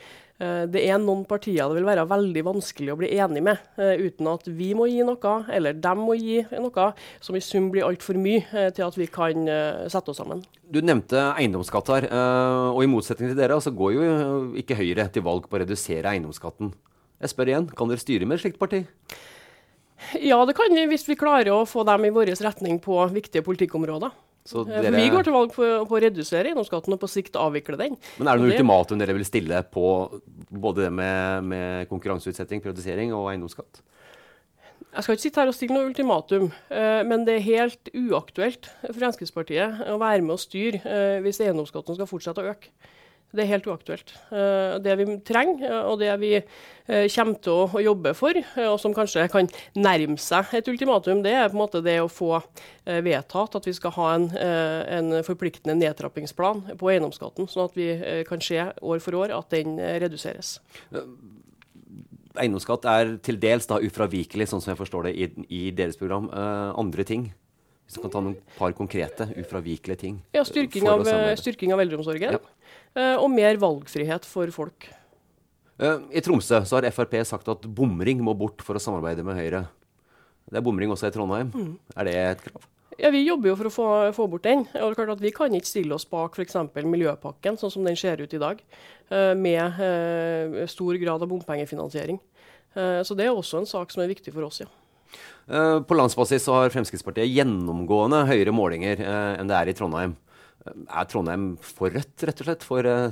det 0.68 0.82
er 0.84 0.98
noen 1.00 1.22
partier 1.28 1.64
det 1.64 1.78
vil 1.78 1.88
være 1.88 2.04
veldig 2.10 2.42
vanskelig 2.44 2.92
å 2.92 2.98
bli 3.00 3.08
enig 3.16 3.42
med, 3.46 3.60
eh, 3.80 4.02
uten 4.04 4.28
at 4.28 4.44
vi 4.46 4.72
må 4.76 4.88
gi 4.90 5.04
noe, 5.06 5.36
eller 5.48 5.76
dem 5.80 6.02
må 6.04 6.16
gi 6.18 6.42
noe, 6.52 6.88
som 7.24 7.38
i 7.38 7.40
sum 7.44 7.70
blir 7.72 7.86
altfor 7.86 8.18
mye 8.20 8.42
eh, 8.52 8.68
til 8.76 8.84
at 8.84 8.98
vi 9.00 9.06
kan 9.08 9.48
sette 9.92 10.12
oss 10.12 10.20
sammen. 10.20 10.42
Du 10.68 10.80
nevnte 10.84 11.20
eiendomsskatt 11.38 11.88
her, 11.94 12.08
og 12.74 12.82
i 12.82 12.90
motsetning 12.90 13.30
til 13.30 13.38
dere 13.38 13.60
så 13.62 13.70
går 13.70 13.94
jo 13.94 14.04
ikke 14.58 14.76
Høyre 14.76 15.06
til 15.14 15.24
valg 15.24 15.46
på 15.48 15.56
å 15.56 15.62
redusere 15.62 16.10
eiendomsskatten. 16.10 16.72
Jeg 17.22 17.32
spør 17.32 17.52
igjen, 17.52 17.70
kan 17.72 17.88
dere 17.88 18.02
styre 18.02 18.28
med 18.28 18.36
et 18.36 18.44
slikt 18.44 18.60
parti? 18.60 18.82
Ja, 20.20 20.42
det 20.44 20.56
kan 20.58 20.74
vi 20.74 20.84
hvis 20.90 21.06
vi 21.08 21.16
klarer 21.18 21.54
å 21.54 21.64
få 21.68 21.86
dem 21.88 22.04
i 22.04 22.12
vår 22.12 22.34
retning 22.44 22.80
på 22.82 22.98
viktige 23.14 23.44
politikkområder. 23.46 24.12
Så 24.46 24.62
Eh, 24.68 24.80
dere, 24.82 24.94
vi 24.94 25.08
går 25.10 25.26
til 25.26 25.34
valg 25.34 25.50
på, 25.54 25.66
på 25.90 25.96
å 25.98 26.02
redusere 26.06 26.52
eiendomsskatten 26.52 26.94
og 26.94 27.00
på 27.02 27.08
sikt 27.10 27.34
avvikle 27.40 27.76
den. 27.80 27.96
men 28.18 28.28
er 28.28 28.36
det 28.36 28.42
noe 28.44 28.48
det- 28.50 28.56
ultimatum 28.60 28.98
dere 29.02 29.16
vil 29.16 29.26
stille 29.26 29.62
på 29.74 29.86
både 30.52 30.86
det 30.86 30.92
med, 30.92 31.44
med 31.44 31.88
konkurranseutsetting, 31.90 32.62
privatisering 32.62 33.12
og 33.12 33.32
eiendomsskatt? 33.34 33.82
Jeg 34.96 35.02
skal 35.04 35.16
ikke 35.16 35.22
sitte 35.26 35.40
her 35.42 35.50
og 35.50 35.54
stille 35.56 35.74
noe 35.76 35.88
ultimatum, 35.90 36.46
eh, 36.70 37.02
men 37.04 37.24
det 37.26 37.34
er 37.36 37.44
helt 37.50 37.90
uaktuelt 37.92 38.68
for 38.86 38.96
Fremskrittspartiet 38.96 39.82
å 39.92 39.98
være 40.00 40.22
med 40.24 40.36
og 40.38 40.40
styre 40.40 40.80
eh, 40.86 41.18
hvis 41.20 41.42
eiendomsskatten 41.44 41.98
skal 41.98 42.08
fortsette 42.08 42.40
å 42.40 42.54
øke. 42.54 42.70
Det 43.34 43.42
er 43.42 43.50
helt 43.50 43.66
uaktuelt. 43.68 44.12
Eh, 44.30 44.76
det 44.82 44.94
vi 45.00 45.06
trenger, 45.26 45.64
eh, 45.66 45.88
og 45.90 45.98
det 46.00 46.12
vi 46.22 46.32
eh, 46.38 47.06
kommer 47.12 47.40
til 47.42 47.64
å, 47.66 47.82
jobbe 47.82 48.14
for, 48.16 48.38
og 48.64 48.78
som 48.80 48.94
kanskje 48.96 49.26
kan 49.32 49.50
nærme 49.76 50.16
seg 50.22 50.54
et 50.56 50.68
ultimatum, 50.70 51.22
det 51.26 51.34
er 51.34 51.50
på 51.50 51.58
en 51.58 51.62
måte 51.64 51.82
det 51.84 51.98
å 52.02 52.10
få 52.10 52.38
vedtatt 52.86 53.56
at 53.58 53.64
vi 53.66 53.74
skal 53.74 53.92
ha 53.96 54.08
en, 54.14 54.26
en 54.38 55.14
forpliktende 55.26 55.74
nedtrappingsplan 55.80 56.78
på 56.78 56.90
eiendomsskatten, 56.92 57.48
sånn 57.50 57.66
at 57.66 57.78
vi 57.78 57.88
kan 58.28 58.42
se 58.42 58.60
år 58.62 59.02
for 59.02 59.18
år 59.18 59.34
at 59.34 59.50
den 59.50 59.74
reduseres. 60.02 60.60
Eiendomsskatt 62.38 62.86
er 62.90 63.16
til 63.26 63.40
dels 63.42 63.66
da 63.66 63.80
ufravikelig, 63.82 64.46
sånn 64.52 64.62
som 64.62 64.70
jeg 64.70 64.80
forstår 64.84 65.08
det 65.08 65.16
i, 65.18 65.28
i 65.50 65.62
deres 65.74 65.98
program. 65.98 66.30
Andre 66.78 67.06
ting? 67.08 67.26
Hvis 67.86 67.98
du 67.98 68.02
kan 68.02 68.14
ta 68.14 68.22
noen 68.22 68.38
par 68.56 68.74
konkrete 68.74 69.28
ufravikelige 69.38 70.00
ting? 70.00 70.22
Ja, 70.34 70.46
styrking 70.46 70.86
av, 70.90 71.06
styrking 71.38 71.74
av 71.74 71.82
eldreomsorgen. 71.82 72.38
Ja. 72.38 72.55
Eh, 72.96 73.16
Og 73.20 73.30
mer 73.30 73.58
valgfrihet 73.62 74.24
for 74.28 74.50
folk. 74.54 74.88
Eh, 75.78 75.98
I 76.16 76.22
Tromsø 76.24 76.62
så 76.64 76.78
har 76.80 76.88
Frp 76.90 77.18
sagt 77.28 77.48
at 77.52 77.66
bomring 77.68 78.22
må 78.24 78.34
bort 78.38 78.62
for 78.64 78.78
å 78.78 78.82
samarbeide 78.82 79.24
med 79.26 79.36
Høyre. 79.36 79.66
Det 80.46 80.60
er 80.60 80.64
bomring 80.64 80.92
også 80.94 81.08
i 81.10 81.14
Trondheim. 81.14 81.50
Mm. 81.52 81.74
Er 81.96 82.08
det 82.08 82.14
et 82.16 82.42
krav? 82.46 82.64
Ja, 82.96 83.10
Vi 83.12 83.26
jobber 83.26 83.50
jo 83.50 83.56
for 83.58 83.68
å 83.68 83.72
få, 83.74 83.86
få 84.16 84.26
bort 84.30 84.46
den. 84.46 84.64
Og 84.72 84.72
det 84.72 84.94
er 84.94 84.98
klart 85.02 85.16
at 85.18 85.24
Vi 85.24 85.32
kan 85.34 85.52
ikke 85.52 85.68
stille 85.68 85.96
oss 85.96 86.06
bak 86.08 86.38
f.eks. 86.38 86.56
Miljøpakken, 86.80 87.58
sånn 87.60 87.72
som 87.74 87.84
den 87.84 87.98
ser 87.98 88.22
ut 88.22 88.32
i 88.32 88.40
dag, 88.40 88.62
eh, 89.10 89.34
med 89.36 89.80
eh, 89.84 90.64
stor 90.70 90.96
grad 91.02 91.20
av 91.20 91.28
bompengefinansiering. 91.28 92.20
Eh, 92.76 93.02
Så 93.04 93.16
det 93.18 93.26
er 93.26 93.34
også 93.36 93.60
en 93.60 93.68
sak 93.68 93.92
som 93.92 94.02
er 94.04 94.12
viktig 94.14 94.32
for 94.32 94.48
oss, 94.48 94.62
ja. 94.64 94.70
På 95.46 95.94
landsbasis 95.94 96.42
så 96.42 96.56
har 96.56 96.72
Fremskrittspartiet 96.74 97.30
gjennomgående 97.30 98.24
høyere 98.26 98.50
målinger 98.50 98.98
enn 99.38 99.46
det 99.46 99.54
er 99.54 99.68
i 99.70 99.74
Trondheim. 99.78 100.16
Eh, 100.66 100.72
Er 101.00 101.04
Trondheim 101.10 101.54
for 101.62 101.90
rødt, 101.94 102.26
rett 102.26 102.42
og 102.42 102.50
slett, 102.50 102.66
for 102.66 102.86
eh, 102.90 103.10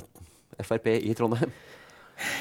Frp 0.62 0.90
i 0.98 1.14
Trondheim? 1.18 1.52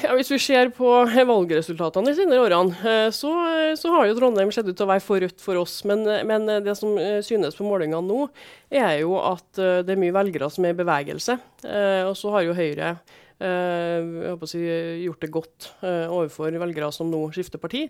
Ja, 0.04 0.12
Hvis 0.14 0.28
vi 0.30 0.38
ser 0.38 0.68
på 0.70 0.86
valgresultatene 1.26 2.06
de 2.12 2.14
senere 2.14 2.44
årene, 2.46 2.76
eh, 2.86 3.08
så, 3.10 3.32
så 3.80 3.90
har 3.96 4.06
jo 4.06 4.14
Trondheim 4.20 4.52
sett 4.54 4.68
ut 4.68 4.76
til 4.78 4.86
å 4.86 4.90
være 4.92 5.02
for 5.02 5.18
rødt 5.24 5.42
for 5.42 5.58
oss. 5.58 5.80
Men, 5.88 6.04
men 6.28 6.46
det 6.62 6.76
som 6.78 6.94
eh, 7.00 7.18
synes 7.26 7.58
på 7.58 7.66
målingene 7.66 8.04
nå, 8.06 8.28
er 8.70 9.00
jo 9.02 9.16
at 9.18 9.58
eh, 9.58 9.80
det 9.82 9.96
er 9.96 10.02
mye 10.04 10.14
velgere 10.14 10.50
som 10.54 10.64
er 10.68 10.76
i 10.76 10.78
bevegelse. 10.78 11.38
Eh, 11.66 12.02
Og 12.06 12.14
så 12.20 12.30
har 12.36 12.46
jo 12.46 12.54
Høyre 12.54 12.94
eh, 13.42 14.44
si, 14.46 14.60
gjort 15.04 15.24
det 15.24 15.30
godt 15.34 15.68
eh, 15.82 16.06
overfor 16.12 16.54
velgere 16.60 16.90
som 16.94 17.10
nå 17.10 17.22
skifter 17.34 17.58
parti. 17.62 17.88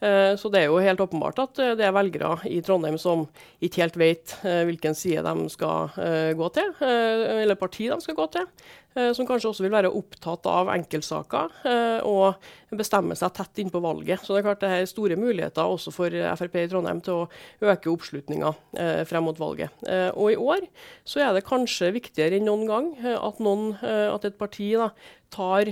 Eh, 0.00 0.32
Så 0.36 0.50
det 0.52 0.62
er 0.62 0.70
jo 0.70 0.80
helt 0.82 1.00
åpenbart 1.00 1.38
at 1.42 1.60
det 1.78 1.84
er 1.84 1.94
velgere 1.96 2.38
i 2.48 2.60
Trondheim 2.64 2.98
som 2.98 3.26
ikke 3.60 3.82
helt 3.84 4.00
vet 4.00 4.36
hvilken 4.42 4.94
side 4.94 5.22
de 5.26 5.48
skal 5.52 5.90
gå 6.36 6.48
til, 6.54 6.72
eller 6.80 7.58
parti 7.58 7.88
de 7.90 8.00
skal 8.00 8.14
gå 8.18 8.26
til. 8.32 8.46
Eh, 8.96 9.12
Som 9.16 9.26
kanskje 9.28 9.50
også 9.50 9.64
vil 9.66 9.74
være 9.74 9.92
opptatt 9.92 10.46
av 10.50 10.70
enkeltsaker 10.74 11.56
eh, 11.68 12.06
og 12.06 12.76
bestemme 12.76 13.16
seg 13.16 13.34
tett 13.36 13.62
innpå 13.62 13.80
valget. 13.84 14.22
Så 14.24 14.34
det 14.34 14.40
er 14.40 14.46
klart 14.48 14.62
det 14.64 14.70
er 14.74 14.88
store 14.90 15.18
muligheter 15.20 15.68
også 15.68 15.92
for 15.94 16.12
Frp 16.40 16.56
i 16.60 16.66
Trondheim 16.70 17.02
til 17.04 17.22
å 17.22 17.28
øke 17.72 17.92
oppslutninga 17.92 18.52
eh, 18.78 19.02
frem 19.08 19.28
mot 19.28 19.38
valget. 19.40 19.74
Og 20.16 20.32
i 20.32 20.40
år 20.40 20.66
så 21.06 21.22
er 21.24 21.36
det 21.36 21.46
kanskje 21.46 21.92
viktigere 21.94 22.40
enn 22.40 22.48
noen 22.48 22.66
gang 22.68 22.90
at, 23.14 23.38
noen, 23.42 23.76
at 23.82 24.26
et 24.26 24.36
parti 24.38 24.72
da, 24.76 24.90
tar 25.32 25.70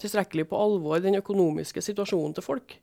tilstrekkelig 0.00 0.46
på 0.50 0.58
alvor 0.58 1.02
den 1.04 1.18
økonomiske 1.18 1.82
situasjonen 1.84 2.36
til 2.36 2.46
folk. 2.46 2.76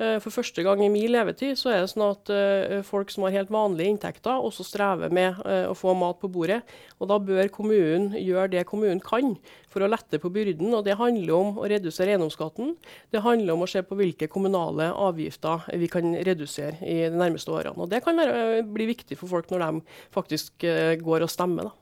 Eh, 0.00 0.16
For 0.22 0.32
første 0.32 0.64
gang 0.64 0.80
i 0.80 0.88
min 0.92 1.10
levetid 1.12 1.58
så 1.60 1.74
er 1.74 1.82
det 1.82 1.90
sånn 1.92 2.06
at 2.06 2.30
eh, 2.32 2.78
folk 2.86 3.10
som 3.12 3.26
har 3.26 3.34
helt 3.34 3.50
vanlige 3.52 3.92
inntekter, 3.92 4.40
også 4.40 4.64
strever 4.64 5.12
med 5.12 5.40
eh, 5.44 5.66
å 5.68 5.76
få 5.76 5.92
mat 5.98 6.20
på 6.22 6.30
bordet. 6.32 6.62
Og 7.00 7.10
da 7.10 7.18
bør 7.20 7.50
kommunen 7.52 8.14
gjøre 8.16 8.48
det 8.54 8.64
kommunen 8.70 9.02
kan 9.04 9.34
for 9.70 9.84
å 9.84 9.90
lette 9.90 10.20
på 10.22 10.32
byrden. 10.32 10.72
Og 10.76 10.86
det 10.88 10.96
handler 11.00 11.34
om 11.36 11.60
å 11.60 11.68
redusere 11.68 12.14
eiendomsskatten. 12.14 12.74
Det 13.12 13.24
handler 13.26 13.54
om 13.54 13.66
å 13.66 13.70
se 13.70 13.84
på 13.84 13.98
hvilke 13.98 14.30
kommunale 14.32 14.88
avgifter 14.94 15.68
vi 15.80 15.90
kan 15.92 16.16
redusere 16.16 16.80
i 16.80 17.02
de 17.10 17.20
nærmeste 17.20 17.52
årene. 17.52 17.76
Og 17.76 17.92
det 17.92 18.00
kan 18.04 18.16
være, 18.16 18.64
bli 18.64 18.88
viktig 18.94 19.20
for 19.20 19.30
folk 19.30 19.52
når 19.52 19.66
de 19.66 20.00
faktisk 20.16 20.68
går 21.04 21.28
og 21.28 21.32
stemmer. 21.32 21.68
da. 21.68 21.79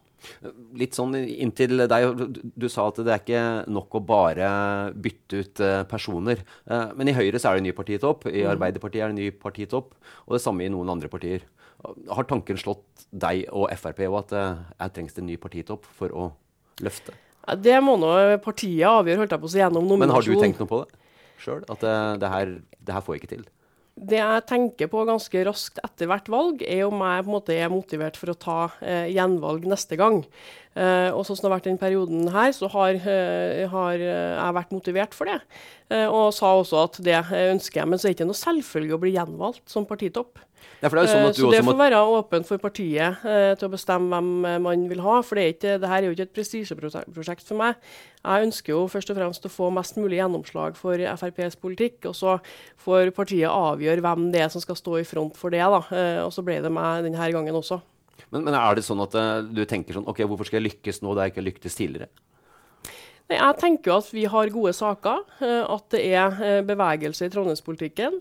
Litt 0.79 0.97
sånn 0.99 1.15
inntil 1.17 1.85
deg, 1.91 2.07
du, 2.59 2.67
sa 2.71 2.89
at 2.91 3.01
det 3.05 3.13
er 3.15 3.23
ikke 3.23 3.45
nok 3.71 3.99
å 3.99 4.03
bare 4.05 4.49
bytte 4.95 5.43
ut 5.43 5.63
eh, 5.65 5.83
personer. 5.91 6.43
Eh, 6.67 6.91
men 6.99 7.11
i 7.11 7.17
Høyre 7.17 7.41
så 7.41 7.53
er 7.53 7.59
det 7.59 7.69
ny 7.69 7.75
partitopp, 7.77 8.27
i 8.31 8.45
Arbeiderpartiet 8.49 9.07
er 9.07 9.15
det 9.15 9.21
ny 9.21 9.31
partitopp, 9.45 9.95
og 10.27 10.37
det 10.37 10.43
samme 10.45 10.67
i 10.67 10.73
noen 10.73 10.91
andre 10.95 11.11
partier. 11.13 11.47
Har 12.11 12.27
tanken 12.27 12.59
slått 12.59 13.07
deg 13.15 13.45
og 13.55 13.71
Frp 13.79 14.03
òg 14.09 14.19
at 14.25 14.37
eh, 14.37 14.63
her 14.83 14.95
trengs 14.95 15.15
det 15.15 15.23
en 15.23 15.31
ny 15.31 15.39
partitopp 15.41 15.87
for 15.99 16.15
å 16.15 16.31
løfte? 16.83 17.15
Ja, 17.47 17.55
Det 17.55 17.77
må 17.85 17.95
nå 18.01 18.15
partiet 18.45 18.89
avgjøre 18.89 19.23
holdt 19.23 19.37
jeg 19.37 19.45
på 19.45 19.49
å 19.49 19.53
si, 19.55 19.63
gjennom 19.63 19.95
Men 19.95 20.13
har 20.13 20.27
du 20.27 20.35
tenkt 20.41 20.61
noe 20.61 20.71
på 20.71 20.83
det 20.83 20.99
sjøl? 21.39 21.63
At 21.71 21.85
det, 21.85 21.95
det, 22.25 22.33
her, 22.33 22.59
det 22.83 22.97
her 22.97 23.05
får 23.05 23.17
jeg 23.17 23.23
ikke 23.23 23.35
til? 23.37 23.47
Det 23.99 24.19
jeg 24.21 24.45
tenker 24.47 24.91
på 24.93 25.03
ganske 25.09 25.43
raskt 25.49 25.81
etter 25.83 26.07
hvert 26.11 26.29
valg, 26.31 26.63
er 26.63 26.85
om 26.87 27.01
jeg 27.03 27.25
på 27.25 27.31
en 27.31 27.35
måte 27.35 27.57
er 27.57 27.73
motivert 27.73 28.19
for 28.21 28.31
å 28.31 28.39
ta 28.39 28.59
eh, 28.79 29.09
gjenvalg 29.11 29.67
neste 29.67 29.99
gang. 29.99 30.21
Eh, 30.79 31.11
og 31.11 31.25
sånn 31.27 31.39
som 31.39 31.47
det 31.47 31.49
har 31.49 31.57
vært 31.57 31.71
den 31.71 31.81
perioden 31.81 32.29
her, 32.31 32.53
så 32.55 32.71
har, 32.71 32.95
eh, 32.95 33.65
har 33.73 33.97
eh, 33.99 34.37
jeg 34.37 34.57
vært 34.61 34.77
motivert 34.77 35.17
for 35.17 35.31
det. 35.31 35.41
Eh, 35.91 36.07
og 36.07 36.31
sa 36.37 36.53
også 36.55 36.85
at 36.85 37.01
det 37.03 37.17
eh, 37.19 37.49
ønsker 37.55 37.83
jeg, 37.83 37.91
men 37.91 37.99
så 37.99 38.07
er 38.07 38.15
det 38.15 38.21
ikke 38.21 38.29
noe 38.31 38.43
selvfølge 38.45 38.95
å 38.95 39.03
bli 39.03 39.15
gjenvalgt 39.17 39.65
som 39.73 39.89
partitopp. 39.89 40.39
Ja, 40.81 40.89
sånn 40.89 41.27
Eh, 41.27 41.33
Så 41.35 41.51
det 41.51 41.59
også 41.59 41.67
må 41.67 41.73
får 41.73 41.81
være 41.81 42.01
åpent 42.07 42.47
for 42.47 42.63
partiet 42.63 43.25
eh, 43.27 43.55
til 43.59 43.67
å 43.67 43.73
bestemme 43.73 44.13
hvem 44.15 44.45
eh, 44.47 44.59
man 44.63 44.85
vil 44.91 45.01
ha. 45.03 45.17
For 45.27 45.35
det, 45.35 45.43
er 45.45 45.55
ikke, 45.57 45.75
det 45.83 45.91
her 45.91 45.99
er 46.03 46.07
jo 46.07 46.15
ikke 46.15 46.27
et 46.29 46.37
prestisjeprosjekt 46.37 47.47
for 47.49 47.59
meg. 47.59 47.75
Jeg 48.23 48.47
ønsker 48.47 48.75
jo 48.75 48.85
først 48.91 49.11
og 49.11 49.19
fremst 49.19 49.49
å 49.49 49.51
få 49.51 49.73
mest 49.75 49.99
mulig 49.99 50.21
gjennomslag 50.21 50.79
for 50.79 51.03
FrPs 51.19 51.59
politikk. 51.59 52.07
Og 52.11 52.15
så 52.15 52.39
får 52.85 53.11
partiet 53.17 53.51
avgjøre 53.51 54.05
hvem 54.07 54.31
det 54.35 54.45
er 54.47 54.53
som 54.55 54.63
skal 54.63 54.79
stå 54.79 55.01
i 55.01 55.07
front 55.09 55.37
for 55.39 55.51
det. 55.51 55.65
da. 55.67 55.83
Eh, 55.91 56.23
og 56.23 56.31
så 56.35 56.47
ble 56.47 56.61
det 56.63 56.71
meg 56.71 57.09
denne 57.09 57.31
gangen 57.35 57.59
også. 57.59 57.81
men, 58.31 58.45
men 58.45 58.55
er 58.55 58.75
det 58.79 58.87
sånn 58.87 59.03
at 59.03 59.15
eh, 59.19 59.43
du 59.51 59.65
tenker 59.67 59.95
sånn 59.99 60.07
OK, 60.07 60.23
hvorfor 60.31 60.47
skal 60.47 60.61
jeg 60.63 60.71
lykkes 60.73 61.03
nå 61.03 61.15
der 61.15 61.27
jeg 61.27 61.35
ikke 61.35 61.43
har 61.43 61.51
lyktes 61.51 61.79
tidligere? 61.79 62.09
Jeg 63.29 63.57
tenker 63.61 63.93
at 63.93 64.07
vi 64.09 64.23
har 64.25 64.49
gode 64.49 64.71
saker, 64.73 65.19
eh, 65.45 65.65
at 65.69 65.85
det 65.93 66.01
er 66.17 66.37
eh, 66.41 66.61
bevegelse 66.65 67.27
i 67.27 67.33
Trondheimspolitikken. 67.33 68.15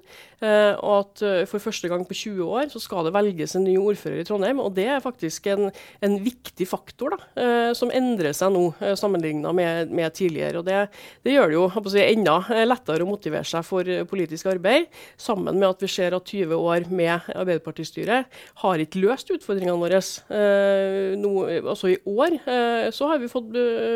eh, 0.44 0.76
Og 0.84 1.00
at 1.00 1.48
for 1.48 1.64
første 1.64 1.88
gang 1.88 2.04
på 2.06 2.14
20 2.14 2.44
år 2.44 2.68
så 2.68 2.82
skal 2.84 3.08
det 3.08 3.14
velges 3.16 3.56
en 3.56 3.64
ny 3.64 3.78
ordfører 3.80 4.20
i 4.20 4.26
Trondheim. 4.28 4.60
Og 4.60 4.76
det 4.76 4.84
er 4.92 5.00
faktisk 5.00 5.48
en, 5.48 5.72
en 6.04 6.18
viktig 6.20 6.68
faktor 6.68 7.16
da, 7.16 7.74
som 7.74 7.90
endrer 7.90 8.36
seg 8.36 8.52
nå 8.52 8.74
sammenlignet 9.00 9.56
med, 9.56 9.92
med 9.96 10.12
tidligere. 10.14 10.60
Og 10.60 10.66
det, 10.68 10.90
det 11.24 11.34
gjør 11.34 11.48
det 11.48 11.56
jo 11.56 11.86
si, 11.88 12.04
enda 12.04 12.36
lettere 12.68 13.06
å 13.06 13.10
motivere 13.10 13.48
seg 13.48 13.64
for 13.66 13.88
politisk 14.12 14.52
arbeid, 14.52 14.92
sammen 15.18 15.56
med 15.58 15.70
at 15.70 15.82
vi 15.82 15.90
ser 15.92 16.18
at 16.18 16.28
20 16.28 16.54
år 16.60 16.90
med 16.92 17.32
Arbeiderpartistyre 17.34 18.26
har 18.62 18.84
ikke 18.84 19.02
løst 19.06 19.32
utfordringene 19.34 19.80
våre. 19.80 20.04
Nå, 21.18 21.34
altså 21.64 21.96
I 21.96 22.00
år 22.06 22.38
så 22.94 23.10
har 23.14 23.24
vi 23.24 23.32
fått 23.32 23.56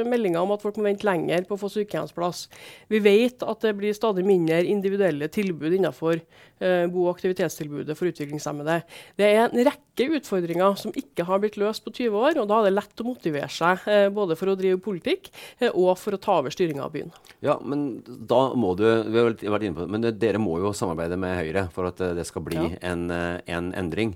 meldinger 0.10 0.42
om 0.42 0.56
at 0.56 0.64
folk 0.64 0.80
må 0.80 0.88
vente 0.90 1.01
lenger 1.08 1.46
på 1.48 1.58
å 1.58 1.62
få 1.62 1.70
sykehjemsplass. 1.74 2.46
Vi 2.92 3.00
vet 3.04 3.44
at 3.44 3.62
det 3.66 3.74
blir 3.80 3.94
stadig 3.98 4.26
mindre 4.28 4.62
individuelle 4.66 5.28
tilbud 5.34 5.74
innenfor 5.78 6.20
eh, 6.20 6.86
bo- 6.92 7.08
og 7.08 7.16
aktivitetstilbudet 7.16 7.96
for 7.98 8.10
utviklingshemmede. 8.12 8.82
Det 9.20 9.28
er 9.30 9.46
en 9.50 9.66
rekke 9.68 10.08
utfordringer 10.18 10.78
som 10.80 10.94
ikke 10.98 11.26
har 11.28 11.42
blitt 11.44 11.58
løst 11.62 11.84
på 11.86 11.94
20 11.94 12.18
år, 12.22 12.40
og 12.42 12.48
da 12.50 12.60
er 12.62 12.70
det 12.70 12.76
lett 12.78 13.04
å 13.04 13.08
motivere 13.08 13.50
seg 13.52 13.86
eh, 13.92 14.08
både 14.14 14.38
for 14.40 14.54
å 14.54 14.58
drive 14.60 14.80
politikk 14.84 15.30
eh, 15.60 15.70
og 15.72 15.94
for 16.02 16.18
å 16.18 16.22
ta 16.22 16.40
over 16.42 16.54
styringa 16.54 16.86
av 16.88 16.94
byen. 16.96 17.12
Ja, 17.42 17.58
men 17.66 18.02
da 18.06 18.52
må 18.58 18.76
du 18.78 18.84
Vi 18.86 19.18
har 19.18 19.32
vært 19.34 19.64
inne 19.66 19.76
på 19.78 19.86
det, 19.86 19.92
men 19.92 20.06
dere 20.22 20.42
må 20.42 20.60
jo 20.62 20.72
samarbeide 20.78 21.18
med 21.20 21.38
Høyre 21.42 21.68
for 21.74 21.90
at 21.90 22.02
eh, 22.02 22.14
det 22.18 22.28
skal 22.30 22.46
bli 22.46 22.60
Ja. 22.62 22.70
en, 22.92 23.08
eh, 23.12 23.40
en 23.48 23.72
endring. 23.78 24.16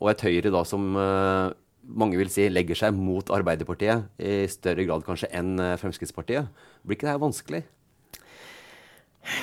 Og 0.00 0.10
et 0.12 0.20
Høyre 0.26 0.50
da 0.52 0.64
som 0.68 0.90
eh, 1.00 1.54
mange 1.86 2.18
vil 2.18 2.32
si 2.32 2.48
legger 2.50 2.78
seg 2.78 2.98
mot 2.98 3.30
Arbeiderpartiet 3.34 4.10
i 4.18 4.44
større 4.50 4.86
grad 4.88 5.06
kanskje 5.06 5.30
enn 5.34 5.56
eh, 5.62 5.78
Fremskrittspartiet. 5.80 6.52
Blir 6.82 6.98
ikke 6.98 7.08
det 7.08 7.16
her 7.16 7.22
vanskelig? 7.22 7.64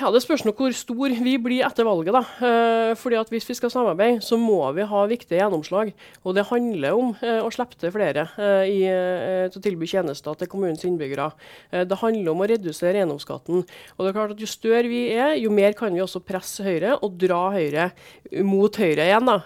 Ja, 0.00 0.08
Det 0.08 0.22
spørs 0.24 0.46
nok 0.46 0.56
hvor 0.56 0.72
stor 0.72 1.12
vi 1.12 1.34
blir 1.36 1.60
etter 1.66 1.84
valget. 1.84 2.14
da. 2.16 2.22
Eh, 2.40 2.94
fordi 2.96 3.18
at 3.20 3.28
Hvis 3.28 3.48
vi 3.48 3.54
skal 3.54 3.70
samarbeide, 3.70 4.22
så 4.24 4.38
må 4.40 4.72
vi 4.72 4.80
ha 4.80 5.06
viktige 5.06 5.40
gjennomslag. 5.40 5.92
Og 6.24 6.34
det 6.34 6.46
handler 6.48 6.96
om 6.96 7.16
eh, 7.20 7.40
å 7.44 7.52
slippe 7.52 7.76
til 7.76 7.92
flere 7.92 8.24
i, 8.64 8.80
til 9.52 9.60
å 9.60 9.64
tilby 9.64 9.86
tjenester 9.86 10.34
til 10.34 10.48
kommunens 10.48 10.84
innbyggere. 10.84 11.32
Det 11.84 12.00
handler 12.00 12.32
om 12.32 12.40
å 12.40 12.48
redusere 12.48 13.02
eiendomsskatten. 13.02 13.60
Og 13.60 14.00
det 14.00 14.08
er 14.08 14.16
klart 14.16 14.32
at 14.32 14.40
Jo 14.40 14.48
større 14.48 14.88
vi 14.88 15.12
er, 15.12 15.36
jo 15.36 15.52
mer 15.52 15.76
kan 15.76 15.92
vi 15.92 16.00
også 16.00 16.24
presse 16.24 16.64
Høyre 16.64 16.96
og 17.02 17.18
dra 17.20 17.50
Høyre 17.52 17.90
mot 18.40 18.72
Høyre 18.72 19.04
igjen, 19.04 19.28
da, 19.28 19.38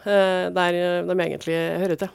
der 0.55 1.03
de 1.03 1.19
egentlig 1.19 1.59
hører 1.83 1.99
til. 1.99 2.15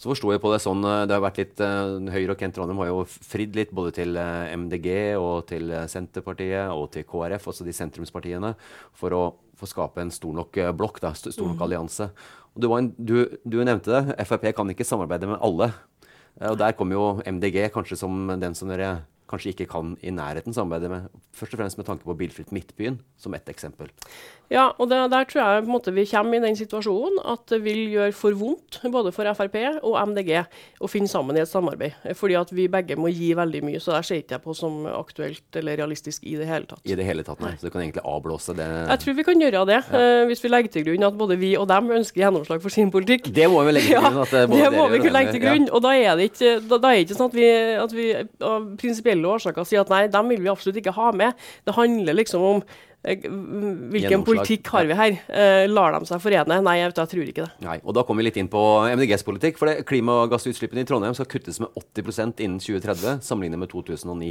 Så 0.00 0.10
forsto 0.10 0.32
jeg 0.32 0.42
på 0.42 0.50
det 0.52 0.60
sånn 0.64 0.82
eh, 0.84 1.04
Det 1.06 1.14
har 1.14 1.22
vært 1.22 1.40
litt 1.40 1.62
uh, 1.62 1.96
Høyre 2.12 2.34
og 2.34 2.40
Kent 2.40 2.56
Trondheim 2.56 2.82
har 2.82 2.90
jo 2.90 3.04
fridd 3.06 3.54
litt 3.58 3.72
både 3.74 3.94
til 4.00 4.18
uh, 4.18 4.50
MDG 4.50 4.88
og 5.20 5.46
til 5.50 5.70
Senterpartiet 5.90 6.72
og 6.74 6.88
til 6.94 7.06
KrF, 7.08 7.48
også 7.50 7.66
de 7.66 7.74
sentrumspartiene, 7.76 8.54
for 8.98 9.14
å 9.14 9.22
få 9.54 9.70
skape 9.70 10.02
en 10.02 10.12
stor 10.12 10.34
nok 10.34 10.58
blokk, 10.74 10.98
da, 11.02 11.12
stor 11.14 11.46
nok 11.46 11.62
allianse. 11.62 12.08
Og 12.54 12.62
du, 12.62 12.68
en, 12.74 12.90
du, 12.98 13.16
du, 13.46 13.60
nevnte 13.62 13.92
det. 13.94 14.16
Frp 14.26 14.48
kan 14.56 14.70
ikke 14.70 14.86
samarbeide 14.86 15.30
med 15.30 15.42
alle. 15.46 15.70
og 16.42 16.58
der 16.58 16.74
kommer 16.74 16.98
jo 16.98 17.04
MDG 17.22 17.68
kanskje 17.74 17.98
som 17.98 18.26
den 18.42 18.58
som 18.58 18.70
dere 18.70 19.04
kanskje 19.30 19.54
ikke 19.54 19.68
kan 19.70 19.94
i 20.04 20.12
nærheten 20.12 20.54
samarbeide 20.54 20.90
med. 20.90 21.06
Først 21.34 21.54
og 21.54 21.62
fremst 21.62 21.78
med 21.78 21.86
tanke 21.88 22.04
på 22.04 22.16
Bilfritt 22.18 22.52
Midtbyen, 22.52 22.98
som 23.16 23.34
ett 23.34 23.48
eksempel. 23.48 23.90
Ja, 24.52 24.68
og 24.76 24.90
det, 24.90 24.98
der 25.12 25.26
tror 25.28 25.40
jeg 25.40 25.64
måte, 25.68 25.92
vi 25.94 26.04
kommer 26.08 26.36
i 26.36 26.42
den 26.44 26.56
situasjonen 26.58 27.20
at 27.32 27.46
det 27.50 27.60
vil 27.64 27.88
gjøre 27.94 28.12
for 28.16 28.36
vondt 28.36 28.80
både 28.92 29.12
for 29.14 29.28
Frp 29.38 29.56
og 29.82 29.96
MDG 30.10 30.32
å 30.84 30.90
finne 30.90 31.08
sammen 31.10 31.38
i 31.38 31.42
et 31.42 31.50
samarbeid. 31.50 31.96
Fordi 32.18 32.36
at 32.38 32.52
vi 32.54 32.66
begge 32.70 32.98
må 33.00 33.10
gi 33.12 33.32
veldig 33.36 33.62
mye. 33.64 33.80
Så 33.82 33.94
der 33.94 34.06
ser 34.06 34.20
ikke 34.20 34.36
jeg 34.36 34.44
på 34.44 34.56
som 34.58 34.84
aktuelt 34.90 35.58
eller 35.60 35.78
realistisk 35.80 36.26
i 36.28 36.36
det 36.40 36.48
hele 36.48 36.68
tatt. 36.68 36.82
I 36.84 36.98
det 36.98 37.06
hele 37.08 37.24
tatt, 37.26 37.40
nei. 37.44 37.54
Så 37.58 37.68
du 37.68 37.74
kan 37.74 37.84
egentlig 37.84 38.04
avblåse 38.04 38.56
det? 38.58 38.68
Jeg 38.68 39.02
tror 39.04 39.18
vi 39.18 39.26
kan 39.30 39.44
gjøre 39.46 39.64
det, 39.70 39.80
ja. 39.80 40.04
uh, 40.04 40.26
hvis 40.28 40.44
vi 40.44 40.52
legger 40.52 40.76
til 40.76 40.86
grunn 40.90 41.08
at 41.08 41.18
både 41.18 41.40
vi 41.40 41.54
og 41.60 41.68
dem 41.70 41.92
ønsker 41.98 42.24
gjennomslag 42.26 42.62
for 42.64 42.74
sin 42.74 42.92
politikk. 42.94 43.30
Det 43.34 43.48
må 43.50 43.64
vi 43.66 43.76
legge 43.78 43.94
til 43.94 44.00
grunn. 44.02 44.22
At, 44.24 44.34
både 44.52 44.60
det 44.60 44.72
må 44.76 44.88
vi 44.92 45.02
kunne 45.02 45.16
legge 45.18 45.36
til 45.36 45.44
grunn. 45.46 45.68
Ja. 45.68 45.74
Og 45.74 45.84
da 45.86 45.94
er 45.96 46.18
det 46.20 46.30
ikke, 46.32 46.56
da, 46.68 46.80
da 46.80 46.92
er 46.92 47.00
det 47.00 47.06
ikke 47.08 47.20
sånn 47.20 47.32
at 47.32 47.38
vi, 47.38 47.50
at 47.84 47.96
vi 47.96 48.08
av 48.44 48.72
prinsipielle 48.80 49.36
årsaker 49.36 49.68
sier 49.68 49.84
at 49.84 49.92
nei, 49.92 50.04
dem 50.12 50.34
vil 50.34 50.44
vi 50.44 50.52
absolutt 50.52 50.82
ikke 50.82 50.98
ha 50.98 51.12
med. 51.16 51.46
Det 51.64 51.78
handler 51.78 52.20
liksom 52.20 52.44
om 52.44 52.66
Eh, 52.93 52.93
hvilken 53.04 54.24
politikk 54.24 54.70
har 54.72 54.86
vi 54.88 54.96
her? 54.96 55.16
Uh, 55.28 55.64
lar 55.68 55.92
de 55.92 56.08
seg 56.08 56.22
forene? 56.24 56.56
Nei, 56.64 56.78
jeg, 56.80 56.90
vet, 56.90 57.00
jeg 57.02 57.10
tror 57.12 57.30
ikke 57.32 57.44
det. 57.44 57.64
Nei, 57.66 57.76
og 57.84 57.96
Da 57.96 58.04
kommer 58.06 58.24
vi 58.24 58.30
litt 58.30 58.38
inn 58.40 58.48
på 58.52 58.62
MDGs 58.88 59.26
politikk. 59.26 59.60
for 59.60 59.68
det, 59.68 59.84
Klimagassutslippene 59.88 60.84
i 60.84 60.88
Trondheim 60.88 61.16
skal 61.16 61.28
kuttes 61.28 61.60
med 61.60 61.68
80% 61.76 62.40
innen 62.40 62.62
2030 62.64 63.20
sammenlignet 63.26 63.60
med 63.60 63.72
2009. 63.72 64.30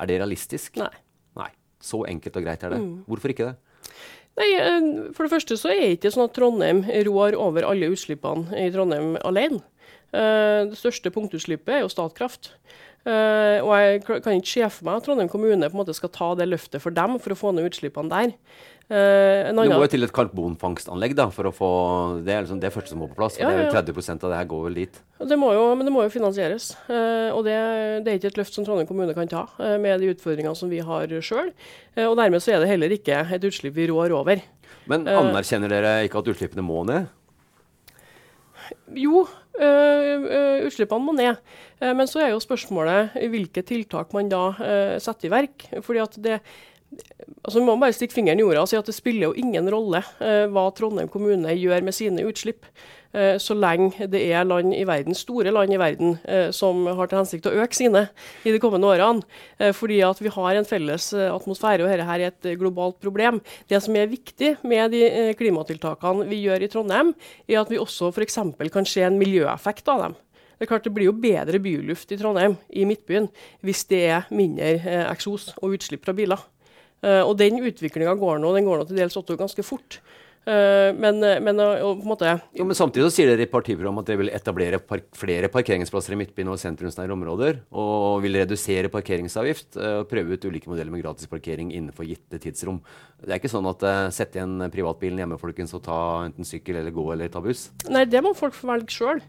Er 0.00 0.08
det 0.08 0.20
realistisk? 0.22 0.80
Nei. 0.80 0.92
Nei. 1.36 1.50
Så 1.84 2.00
enkelt 2.08 2.40
og 2.40 2.48
greit 2.48 2.64
er 2.64 2.74
det. 2.74 2.80
Mm. 2.80 2.94
Hvorfor 3.10 3.34
ikke 3.34 3.50
det? 3.50 3.90
Nei, 4.38 4.48
eh, 4.56 4.90
For 5.12 5.26
det 5.26 5.34
første 5.34 5.60
så 5.60 5.74
er 5.74 5.82
det 5.82 5.98
ikke 5.98 6.14
sånn 6.14 6.30
at 6.30 6.36
Trondheim 6.38 6.84
rår 7.10 7.36
over 7.36 7.68
alle 7.68 7.92
utslippene 7.92 8.48
i 8.56 8.70
Trondheim 8.72 9.18
alene. 9.20 9.60
Det 10.08 10.78
største 10.80 11.10
punktutslippet 11.12 11.68
er 11.68 11.82
jo 11.82 11.90
Statkraft. 11.92 12.54
Uh, 13.08 13.64
og 13.64 13.70
jeg 13.72 14.00
kan 14.04 14.34
ikke 14.36 14.50
se 14.50 14.66
for 14.68 14.84
meg 14.84 14.98
at 14.98 15.06
Trondheim 15.06 15.30
kommune 15.32 15.68
på 15.70 15.72
en 15.72 15.80
måte 15.80 15.94
skal 15.96 16.10
ta 16.12 16.34
det 16.36 16.48
løftet 16.50 16.82
for 16.82 16.92
dem 16.92 17.14
for 17.22 17.32
å 17.32 17.38
få 17.38 17.52
ned 17.56 17.70
utslippene 17.70 18.12
der. 18.12 18.34
Uh, 18.88 19.48
det 19.48 19.54
må 19.56 19.78
jo 19.84 19.88
til 19.92 20.04
et 20.04 20.12
karbonfangstanlegg 20.16 21.14
da, 21.16 21.26
for 21.32 21.48
å 21.48 21.52
få 21.52 21.70
Det 22.24 22.32
er 22.32 22.44
liksom 22.44 22.60
det 22.60 22.70
første 22.72 22.92
som 22.94 23.02
må 23.02 23.08
på 23.10 23.16
plass. 23.16 23.36
for 23.36 23.44
ja, 23.44 23.52
det 23.52 23.64
er 23.64 23.70
jo 23.70 23.96
30% 23.96 24.24
av 24.24 24.32
det 24.32 24.40
her 24.42 24.50
går 24.52 24.62
vel 24.66 24.78
dit. 24.82 25.00
Det 25.32 25.40
må 25.40 25.54
jo, 25.56 25.64
men 25.78 25.88
det 25.88 25.94
må 25.94 26.04
jo 26.04 26.12
finansieres. 26.12 26.70
Uh, 26.90 27.32
og 27.32 27.42
det, 27.48 27.56
det, 28.04 28.12
er 28.12 28.20
ikke 28.20 28.32
et 28.34 28.40
løft 28.42 28.56
som 28.58 28.68
Trondheim 28.68 28.90
kommune 28.90 29.16
kan 29.16 29.32
ta 29.32 29.46
med 29.80 30.04
de 30.04 30.12
utfordringene 30.12 30.56
som 30.58 30.72
vi 30.72 30.84
har 30.84 31.12
sjøl. 31.24 31.52
og 32.04 32.16
dermed 32.20 32.44
så 32.44 32.56
er 32.56 32.64
det 32.64 32.72
heller 32.74 32.92
ikke 32.92 33.24
et 33.24 33.48
utslipp 33.48 33.76
vi 33.76 33.88
rår 33.88 34.12
over. 34.20 34.44
Men 34.88 35.08
anerkjenner 35.08 35.72
dere 35.72 35.94
ikke 36.04 36.20
at 36.20 36.32
utslippene 36.34 36.64
må 36.64 36.84
ned? 36.88 37.08
Jo, 38.96 39.24
øh, 39.58 40.66
utslippene 40.68 41.04
må 41.04 41.14
ned. 41.16 41.40
Uh, 41.82 41.92
men 41.96 42.08
så 42.10 42.24
er 42.24 42.32
jo 42.32 42.42
spørsmålet 42.42 43.16
hvilke 43.30 43.62
tiltak 43.66 44.14
man 44.16 44.30
da 44.32 44.42
uh, 44.54 44.96
setter 45.02 45.28
i 45.28 45.32
verk. 45.32 45.68
Fordi 45.84 46.02
at 46.02 46.18
det, 46.24 46.40
altså 47.42 47.60
Man 47.60 47.74
må 47.74 47.80
bare 47.82 47.96
stikke 47.96 48.16
fingeren 48.16 48.40
i 48.40 48.44
jorda 48.44 48.62
og 48.64 48.70
si 48.70 48.78
at 48.78 48.86
det 48.88 48.96
spiller 48.96 49.28
jo 49.28 49.36
ingen 49.38 49.68
rolle 49.72 50.00
hva 50.18 50.68
Trondheim 50.76 51.10
kommune 51.12 51.52
gjør 51.56 51.84
med 51.84 51.96
sine 51.96 52.24
utslipp. 52.28 52.66
Eh, 53.16 53.38
så 53.40 53.54
lenge 53.56 54.04
det 54.12 54.20
er 54.28 54.44
land 54.44 54.74
i 54.76 54.82
verden, 54.84 55.16
store 55.16 55.52
land 55.54 55.72
i 55.72 55.78
verden 55.80 56.18
eh, 56.28 56.50
som 56.52 56.82
har 56.84 57.08
til 57.08 57.22
hensikt 57.22 57.46
å 57.48 57.54
øke 57.56 57.76
sine 57.76 58.02
i 58.44 58.52
de 58.52 58.60
kommende 58.60 58.90
årene. 58.90 59.24
Eh, 59.56 59.72
fordi 59.76 60.02
at 60.04 60.20
vi 60.20 60.32
har 60.34 60.58
en 60.58 60.68
felles 60.68 61.10
atmosfære, 61.16 61.86
og 61.86 61.88
dette 61.88 62.04
er 62.04 62.26
et 62.26 62.50
globalt 62.60 62.98
problem. 63.00 63.40
Det 63.70 63.80
som 63.84 63.96
er 63.96 64.12
viktig 64.12 64.58
med 64.68 64.92
de 64.92 65.32
klimatiltakene 65.38 66.28
vi 66.28 66.42
gjør 66.44 66.66
i 66.66 66.70
Trondheim, 66.72 67.14
er 67.48 67.62
at 67.62 67.72
vi 67.72 67.80
også 67.80 68.12
f.eks. 68.12 68.40
kan 68.74 68.88
se 68.88 69.06
en 69.06 69.20
miljøeffekt 69.20 69.88
av 69.88 70.04
dem. 70.04 70.18
Det 70.58 70.66
er 70.66 70.72
klart 70.72 70.84
det 70.84 70.92
blir 70.92 71.08
jo 71.08 71.16
bedre 71.16 71.60
byluft 71.62 72.12
i 72.12 72.18
Trondheim, 72.18 72.58
i 72.68 72.84
Midtbyen, 72.84 73.30
hvis 73.64 73.86
det 73.88 74.04
er 74.10 74.28
mindre 74.34 74.74
eh, 74.76 75.04
eksos 75.06 75.52
og 75.62 75.78
utslipp 75.78 76.04
fra 76.04 76.16
biler. 76.18 76.44
Eh, 77.04 77.22
og 77.22 77.36
Den 77.38 77.60
utviklinga 77.62 78.16
går 78.18 78.40
nå, 78.42 78.54
den 78.56 78.66
går 78.66 78.80
nå 78.80 78.88
til 78.88 78.98
dels 78.98 79.18
også 79.18 79.38
ganske 79.38 79.66
fort. 79.66 80.00
Uh, 80.48 80.94
men, 80.96 81.18
eh, 81.26 81.36
men, 81.44 81.58
måte 82.08 82.30
jo, 82.56 82.64
men 82.64 82.76
Samtidig 82.76 83.10
så 83.10 83.18
sier 83.18 83.28
dere 83.28 83.44
i 83.44 83.50
partiprogrammet 83.52 84.00
at 84.00 84.08
dere 84.08 84.20
vil 84.22 84.30
etablere 84.32 84.78
park 84.80 85.10
flere 85.18 85.50
parkeringsplasser 85.52 86.14
i 86.14 86.18
midtbyen 86.22 86.48
og 86.48 86.60
sentrumsnære 86.62 87.12
områder. 87.12 87.58
Og 87.76 88.22
vil 88.24 88.38
redusere 88.40 88.88
parkeringsavgift 88.92 89.76
og 89.76 90.06
prøve 90.08 90.38
ut 90.38 90.46
ulike 90.48 90.70
modeller 90.70 90.94
med 90.94 91.02
gratis 91.04 91.28
parkering 91.28 91.74
innenfor 91.74 92.08
gitte 92.08 92.40
tidsrom. 92.40 92.80
Det 93.20 93.34
er 93.34 93.42
ikke 93.42 93.52
sånn 93.52 93.68
at 93.68 93.84
sette 94.16 94.40
igjen 94.40 94.70
privatbilen 94.72 95.20
hjemme 95.20 95.40
folkens, 95.42 95.74
og 95.76 95.84
ta 95.84 95.98
enten 96.24 96.48
sykkel 96.48 96.80
eller 96.80 96.96
gå 96.96 97.04
eller 97.12 97.28
ta 97.34 97.44
buss? 97.44 97.66
Nei, 97.92 98.06
det 98.08 98.24
må 98.24 98.32
folk 98.38 98.56
få 98.56 98.70
velge 98.72 98.94
sjøl. 98.94 99.20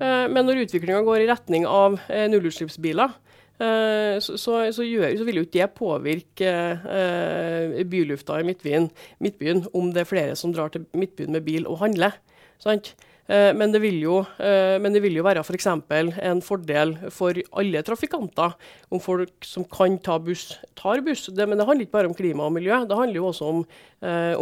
men 0.00 0.46
når 0.46 0.64
utviklinga 0.64 1.02
går 1.04 1.26
i 1.26 1.28
retning 1.28 1.68
av 1.68 2.00
nullutslippsbiler, 2.08 3.12
Eh, 3.12 3.31
så, 3.62 4.36
så, 4.40 4.58
så, 4.74 4.84
gjør, 4.86 5.12
så, 5.18 5.26
vil 5.28 5.38
jo 5.40 5.44
ikke 5.46 5.58
det 5.60 5.70
påvirke 5.78 6.50
uh, 6.82 7.78
bylufta 7.88 8.40
i 8.40 8.46
Midtbyen, 8.48 8.88
Midtbyen, 9.22 9.64
om 9.76 9.92
det 9.94 10.02
er 10.02 10.10
flere 10.10 10.36
som 10.38 10.54
drar 10.54 10.72
til 10.72 10.86
Midtbyen 10.98 11.32
med 11.34 11.44
bil 11.46 11.68
og 11.70 11.80
handler. 11.84 12.16
Sant? 12.62 12.94
Uh, 13.30 13.52
men, 13.54 13.70
det 13.70 13.80
jo, 14.02 14.18
uh, 14.24 14.76
men, 14.82 14.90
det 14.94 15.02
vil 15.04 15.20
jo, 15.20 15.26
være 15.26 15.44
f.eks. 15.46 15.68
For 15.86 16.10
en 16.26 16.42
fordel 16.42 16.96
for 17.14 17.38
alle 17.60 17.84
trafikanter 17.86 18.56
om 18.90 19.00
folk 19.02 19.46
som 19.46 19.64
kan 19.70 20.00
ta 20.02 20.18
buss, 20.18 20.58
tar 20.78 21.04
buss. 21.06 21.28
Det, 21.30 21.46
men 21.46 21.60
det 21.60 21.68
handler 21.68 21.86
ikke 21.86 21.98
bare 21.98 22.10
om 22.10 22.18
klima 22.18 22.48
og 22.48 22.56
miljø, 22.56 22.82
det 22.88 22.98
handler 22.98 23.20
jo 23.20 23.30
også 23.30 23.52
om, 23.54 23.64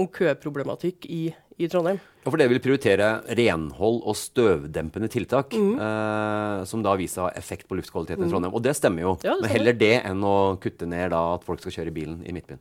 om 0.01 0.09
køproblematikk 0.09 1.07
i, 1.13 1.27
i 1.61 1.69
Trondheim. 1.69 2.01
Ja, 2.21 2.29
For 2.29 2.37
dere 2.37 2.53
vil 2.53 2.61
prioritere 2.61 3.07
renhold 3.39 4.03
og 4.09 4.17
støvdempende 4.19 5.09
tiltak, 5.13 5.55
mm. 5.57 5.71
eh, 5.81 6.65
som 6.69 6.83
da 6.85 6.93
viser 7.01 7.33
effekt 7.39 7.69
på 7.69 7.79
luftkvaliteten 7.79 8.21
mm. 8.21 8.29
i 8.29 8.33
Trondheim. 8.33 8.57
Og 8.57 8.65
det 8.65 8.75
stemmer 8.77 9.07
jo. 9.07 9.15
Ja, 9.25 9.39
det 9.39 9.47
Men 9.47 9.55
heller 9.55 9.79
det 9.81 9.95
enn 10.05 10.27
å 10.27 10.35
kutte 10.61 10.89
ned 10.89 11.15
da, 11.15 11.23
at 11.39 11.47
folk 11.47 11.63
skal 11.65 11.79
kjøre 11.79 11.95
bilen 11.97 12.19
i 12.29 12.35
Midtbyen. 12.37 12.61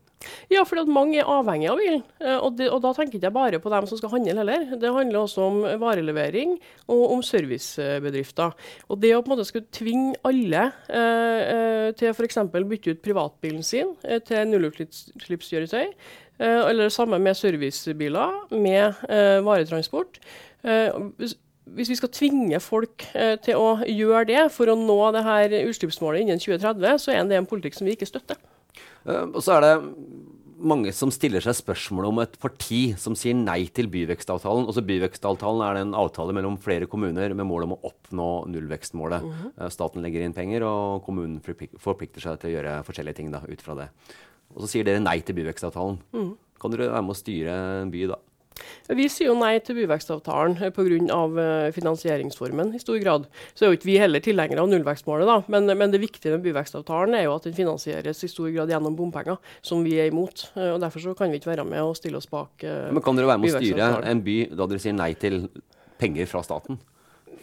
Ja, 0.52 0.64
for 0.68 0.80
mange 0.88 1.20
er 1.20 1.28
avhengig 1.32 1.68
av 1.72 1.82
bilen. 1.82 2.06
Eh, 2.24 2.38
og, 2.38 2.56
det, 2.60 2.70
og, 2.72 2.80
da 2.86 2.94
tenker 2.96 3.18
jeg 3.18 3.24
ikke 3.24 3.36
bare 3.36 3.60
på 3.64 3.74
dem 3.74 3.90
som 3.90 4.00
skal 4.00 4.14
handle 4.14 4.38
heller. 4.40 4.64
Det 4.80 4.94
handler 4.96 5.20
også 5.26 5.50
om 5.50 5.60
varelevering 5.84 6.56
og 6.88 7.04
om 7.18 7.26
servicebedrifter. 7.26 8.56
Og 8.88 9.04
det 9.04 9.12
å 9.16 9.20
på 9.24 9.32
en 9.32 9.36
måte 9.36 9.48
skulle 9.50 9.68
tvinge 9.76 10.16
alle 10.28 10.70
eh, 10.88 11.42
eh 11.56 11.68
til 12.00 12.12
f.eks. 12.14 12.38
bytte 12.54 12.94
ut 12.94 13.00
privatbilen 13.04 13.64
sin 13.66 13.96
eh, 14.06 14.20
til 14.24 14.48
nullutslippskjøretøy, 14.52 15.90
eller 16.46 16.88
det 16.88 16.96
samme 16.96 17.20
med 17.20 17.38
servicebiler, 17.38 18.40
med 18.56 19.04
eh, 19.10 19.40
varetransport. 19.46 20.20
Eh, 20.64 20.96
hvis 21.70 21.92
vi 21.92 22.00
skal 22.00 22.10
tvinge 22.10 22.60
folk 22.64 23.04
til 23.46 23.60
å 23.60 23.76
gjøre 23.86 24.24
det 24.26 24.46
for 24.50 24.72
å 24.72 24.78
nå 24.80 24.98
det 25.14 25.22
her 25.22 25.54
utslippsmålet 25.60 26.24
innen 26.24 26.42
2030, 26.42 26.98
så 27.04 27.14
er 27.14 27.28
det 27.30 27.38
en 27.38 27.50
politikk 27.50 27.78
som 27.78 27.86
vi 27.86 27.94
ikke 27.94 28.10
støtter. 28.10 28.40
og 29.06 29.38
så 29.46 29.60
er 29.60 29.62
det 29.68 29.74
mange 30.60 30.92
som 30.96 31.12
stiller 31.14 31.44
seg 31.44 31.56
spørsmål 31.58 32.10
om 32.10 32.22
et 32.24 32.36
parti 32.42 32.80
som 33.00 33.16
sier 33.18 33.36
nei 33.38 33.62
til 33.76 33.90
byvekstavtalen. 33.92 34.68
Også 34.70 34.84
Byvekstavtalen 34.86 35.64
er 35.66 35.82
en 35.82 35.96
avtale 35.98 36.36
mellom 36.36 36.58
flere 36.62 36.88
kommuner 36.90 37.34
med 37.34 37.48
mål 37.48 37.68
om 37.68 37.76
å 37.76 37.82
oppnå 37.92 38.30
nullvekstmålet. 38.52 39.24
Mm 39.24 39.34
-hmm. 39.34 39.70
Staten 39.70 40.02
legger 40.02 40.22
inn 40.22 40.34
penger, 40.34 40.64
og 40.64 41.04
kommunen 41.06 41.42
forplikter 41.78 42.22
seg 42.22 42.40
til 42.40 42.50
å 42.50 42.54
gjøre 42.54 42.84
forskjellige 42.84 43.16
ting 43.16 43.32
da, 43.32 43.42
ut 43.48 43.62
fra 43.62 43.76
det. 43.76 43.90
Og 44.56 44.64
så 44.64 44.74
sier 44.74 44.88
dere 44.88 45.04
nei 45.04 45.20
til 45.26 45.38
byvekstavtalen. 45.38 46.00
Mm. 46.16 46.34
Kan 46.60 46.74
dere 46.74 46.90
være 46.92 47.06
med 47.06 47.16
å 47.16 47.20
styre 47.20 47.60
en 47.84 47.94
by 47.94 48.10
da? 48.12 48.20
Vi 48.90 49.06
sier 49.12 49.30
jo 49.30 49.36
nei 49.38 49.54
til 49.64 49.78
byvekstavtalen 49.78 50.58
eh, 50.66 50.72
pga. 50.74 51.20
Eh, 51.44 51.70
finansieringsformen 51.76 52.74
i 52.76 52.82
stor 52.82 52.98
grad. 53.02 53.28
Så 53.54 53.66
er 53.66 53.72
jo 53.72 53.78
ikke 53.78 53.90
vi 53.92 53.98
heller 54.02 54.24
tilhengere 54.24 54.64
av 54.64 54.72
nullvekstmålet, 54.72 55.30
da. 55.30 55.38
Men, 55.54 55.70
men, 55.70 55.94
det 55.94 56.02
viktige 56.02 56.34
med 56.36 56.44
byvekstavtalen 56.48 57.16
er 57.18 57.28
jo 57.28 57.36
at 57.38 57.48
den 57.48 57.58
finansieres 57.58 58.24
i 58.26 58.32
stor 58.32 58.50
grad 58.56 58.74
gjennom 58.74 58.98
bompenger, 58.98 59.40
som 59.66 59.86
vi 59.86 59.96
er 60.02 60.12
imot. 60.12 60.50
Eh, 60.56 60.74
og 60.74 60.82
Derfor 60.84 61.06
så 61.06 61.16
kan 61.18 61.32
vi 61.32 61.42
ikke 61.42 61.54
være 61.54 61.68
med 61.70 61.84
og 61.86 61.98
stille 62.00 62.20
oss 62.20 62.30
bak 62.30 62.56
byvekstavtalen. 62.60 62.96
Men 62.98 63.06
Kan 63.06 63.20
dere 63.20 63.32
være 63.32 63.44
med 63.44 63.56
å 63.56 63.64
styre 63.64 63.92
en 64.10 64.24
by 64.26 64.40
da 64.52 64.70
dere 64.70 64.84
sier 64.84 64.98
nei 64.98 65.14
til 65.20 65.44
penger 66.02 66.30
fra 66.32 66.44
staten? 66.46 66.80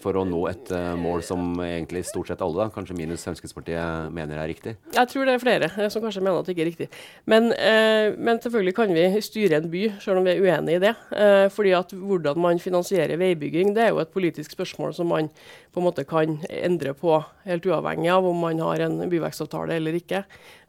For 0.02 0.16
å 0.18 0.24
nå 0.28 0.40
et 0.50 0.70
uh, 0.74 0.94
mål 0.98 1.22
som 1.26 1.59
egentlig 1.64 2.04
stort 2.09 2.30
sett 2.30 2.42
alle, 2.44 2.66
da, 2.66 2.72
kanskje 2.74 2.96
minus 2.98 3.24
Fremskrittspartiet, 3.26 4.11
mener 4.14 4.40
er 4.40 4.50
riktig? 4.50 4.76
Jeg 4.94 5.11
tror 5.11 5.28
det 5.28 5.37
er 5.37 5.42
flere 5.42 5.70
eh, 5.72 5.88
som 5.92 6.04
kanskje 6.04 6.22
mener 6.24 6.40
at 6.40 6.48
det 6.48 6.56
ikke 6.56 6.64
er 6.64 6.70
riktig. 6.70 6.88
Men, 7.28 7.48
uh, 7.52 8.16
men 8.16 8.40
selvfølgelig 8.42 8.76
kan 8.76 8.94
vi 8.96 9.06
styre 9.24 9.61
en 9.61 9.70
by, 9.72 9.85
selv 10.02 10.20
om 10.20 10.28
vi 10.28 10.35
er 10.35 10.42
uenig 10.44 10.76
i 10.76 10.82
det. 10.87 10.92
Uh, 11.11 11.46
fordi 11.52 11.74
at 11.78 11.94
hvordan 11.96 12.40
man 12.42 12.62
finansierer 12.62 13.20
veibygging, 13.20 13.74
det 13.76 13.87
er 13.87 13.94
jo 13.94 14.02
et 14.02 14.12
politisk 14.14 14.56
spørsmål 14.56 14.94
som 14.96 15.11
man 15.12 15.30
på 15.74 15.82
en 15.82 15.88
måte 15.88 16.06
kan 16.09 16.38
endre 16.48 16.94
på, 16.96 17.18
helt 17.46 17.66
uavhengig 17.68 18.12
av 18.12 18.26
om 18.28 18.38
man 18.46 18.62
har 18.64 18.87
en 18.87 19.02
byvekstavtale 19.12 19.76
eller 19.76 19.98
ikke. 19.98 20.22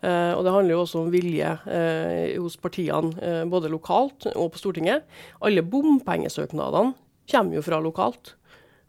og 0.04 0.42
Det 0.44 0.52
handler 0.52 0.74
jo 0.74 0.82
også 0.82 1.00
om 1.00 1.08
vilje 1.14 1.54
hos 2.36 2.58
partiene, 2.60 3.46
både 3.48 3.72
lokalt 3.72 4.28
og 4.34 4.52
på 4.52 4.60
Stortinget. 4.60 5.08
Alle 5.40 5.64
bompengesøknadene 5.64 6.92
kommer 7.32 7.56
jo 7.56 7.64
fra 7.64 7.80
lokalt. 7.84 8.36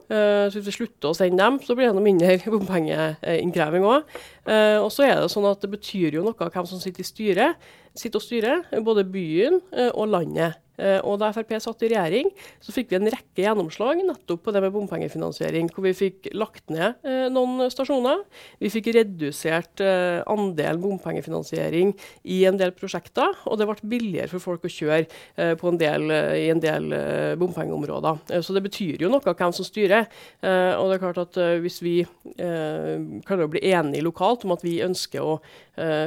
Uh, 0.09 0.47
så 0.49 0.57
hvis 0.57 0.71
vi 0.71 0.75
slutter 0.79 1.11
å 1.11 1.17
sende 1.17 1.37
dem, 1.41 1.59
så 1.61 1.75
blir 1.77 1.89
det 1.89 1.97
noe 1.97 2.05
mindre 2.05 2.37
bompengeinnkreving 2.53 3.85
òg. 3.85 4.15
Uh, 4.47 4.79
og 4.81 4.89
så 4.93 5.05
er 5.05 5.19
det 5.19 5.29
sånn 5.33 5.45
at 5.49 5.61
det 5.61 5.69
betyr 5.75 6.17
jo 6.17 6.25
noe 6.25 6.49
hvem 6.49 6.69
som 6.69 6.81
sitter 6.81 7.05
i 7.05 7.09
styret, 7.09 7.69
sitter 7.97 8.21
og 8.21 8.25
styrer, 8.25 8.65
både 8.85 9.05
byen 9.05 9.61
uh, 9.75 9.91
og 9.91 10.09
landet. 10.15 10.57
Eh, 10.79 10.99
og 11.03 11.19
da 11.21 11.31
Frp 11.35 11.55
satt 11.61 11.83
i 11.83 11.91
regjering, 11.91 12.29
så 12.63 12.73
fikk 12.75 12.93
vi 12.93 12.99
en 12.99 13.09
rekke 13.11 13.43
gjennomslag 13.43 14.01
nettopp 14.05 14.45
på 14.45 14.53
det 14.55 14.63
med 14.63 14.73
bompengefinansiering. 14.75 15.69
Hvor 15.73 15.85
vi 15.85 15.95
fikk 15.97 16.29
lagt 16.37 16.71
ned 16.71 16.99
eh, 17.03 17.27
noen 17.33 17.67
stasjoner. 17.71 18.23
Vi 18.61 18.71
fikk 18.73 18.91
redusert 18.95 19.83
eh, 19.83 20.21
andelen 20.29 20.81
bompengefinansiering 20.83 21.93
i 22.23 22.41
en 22.49 22.59
del 22.59 22.73
prosjekter. 22.77 23.35
Og 23.49 23.59
det 23.59 23.67
ble 23.69 23.91
billigere 23.91 24.31
for 24.31 24.43
folk 24.43 24.67
å 24.67 24.71
kjøre 24.71 25.05
en 25.39 25.77
del, 25.79 26.11
i 26.11 26.47
en 26.51 26.61
del 26.61 26.91
bompengeområder. 27.39 28.41
Så 28.43 28.53
det 28.55 28.63
betyr 28.65 29.01
jo 29.03 29.09
noe 29.11 29.23
hvem 29.23 29.53
som 29.55 29.65
styrer. 29.67 30.07
Og 30.41 30.89
det 30.89 30.95
er 30.95 31.01
klart 31.01 31.21
at 31.21 31.37
hvis 31.63 31.79
vi 31.83 31.95
klarer 32.35 33.45
å 33.45 33.51
bli 33.51 33.61
enige 33.71 34.05
lokalt 34.05 34.45
om 34.47 34.55
at 34.55 34.65
vi 34.65 34.79
ønsker 34.85 35.23
å 35.23 35.37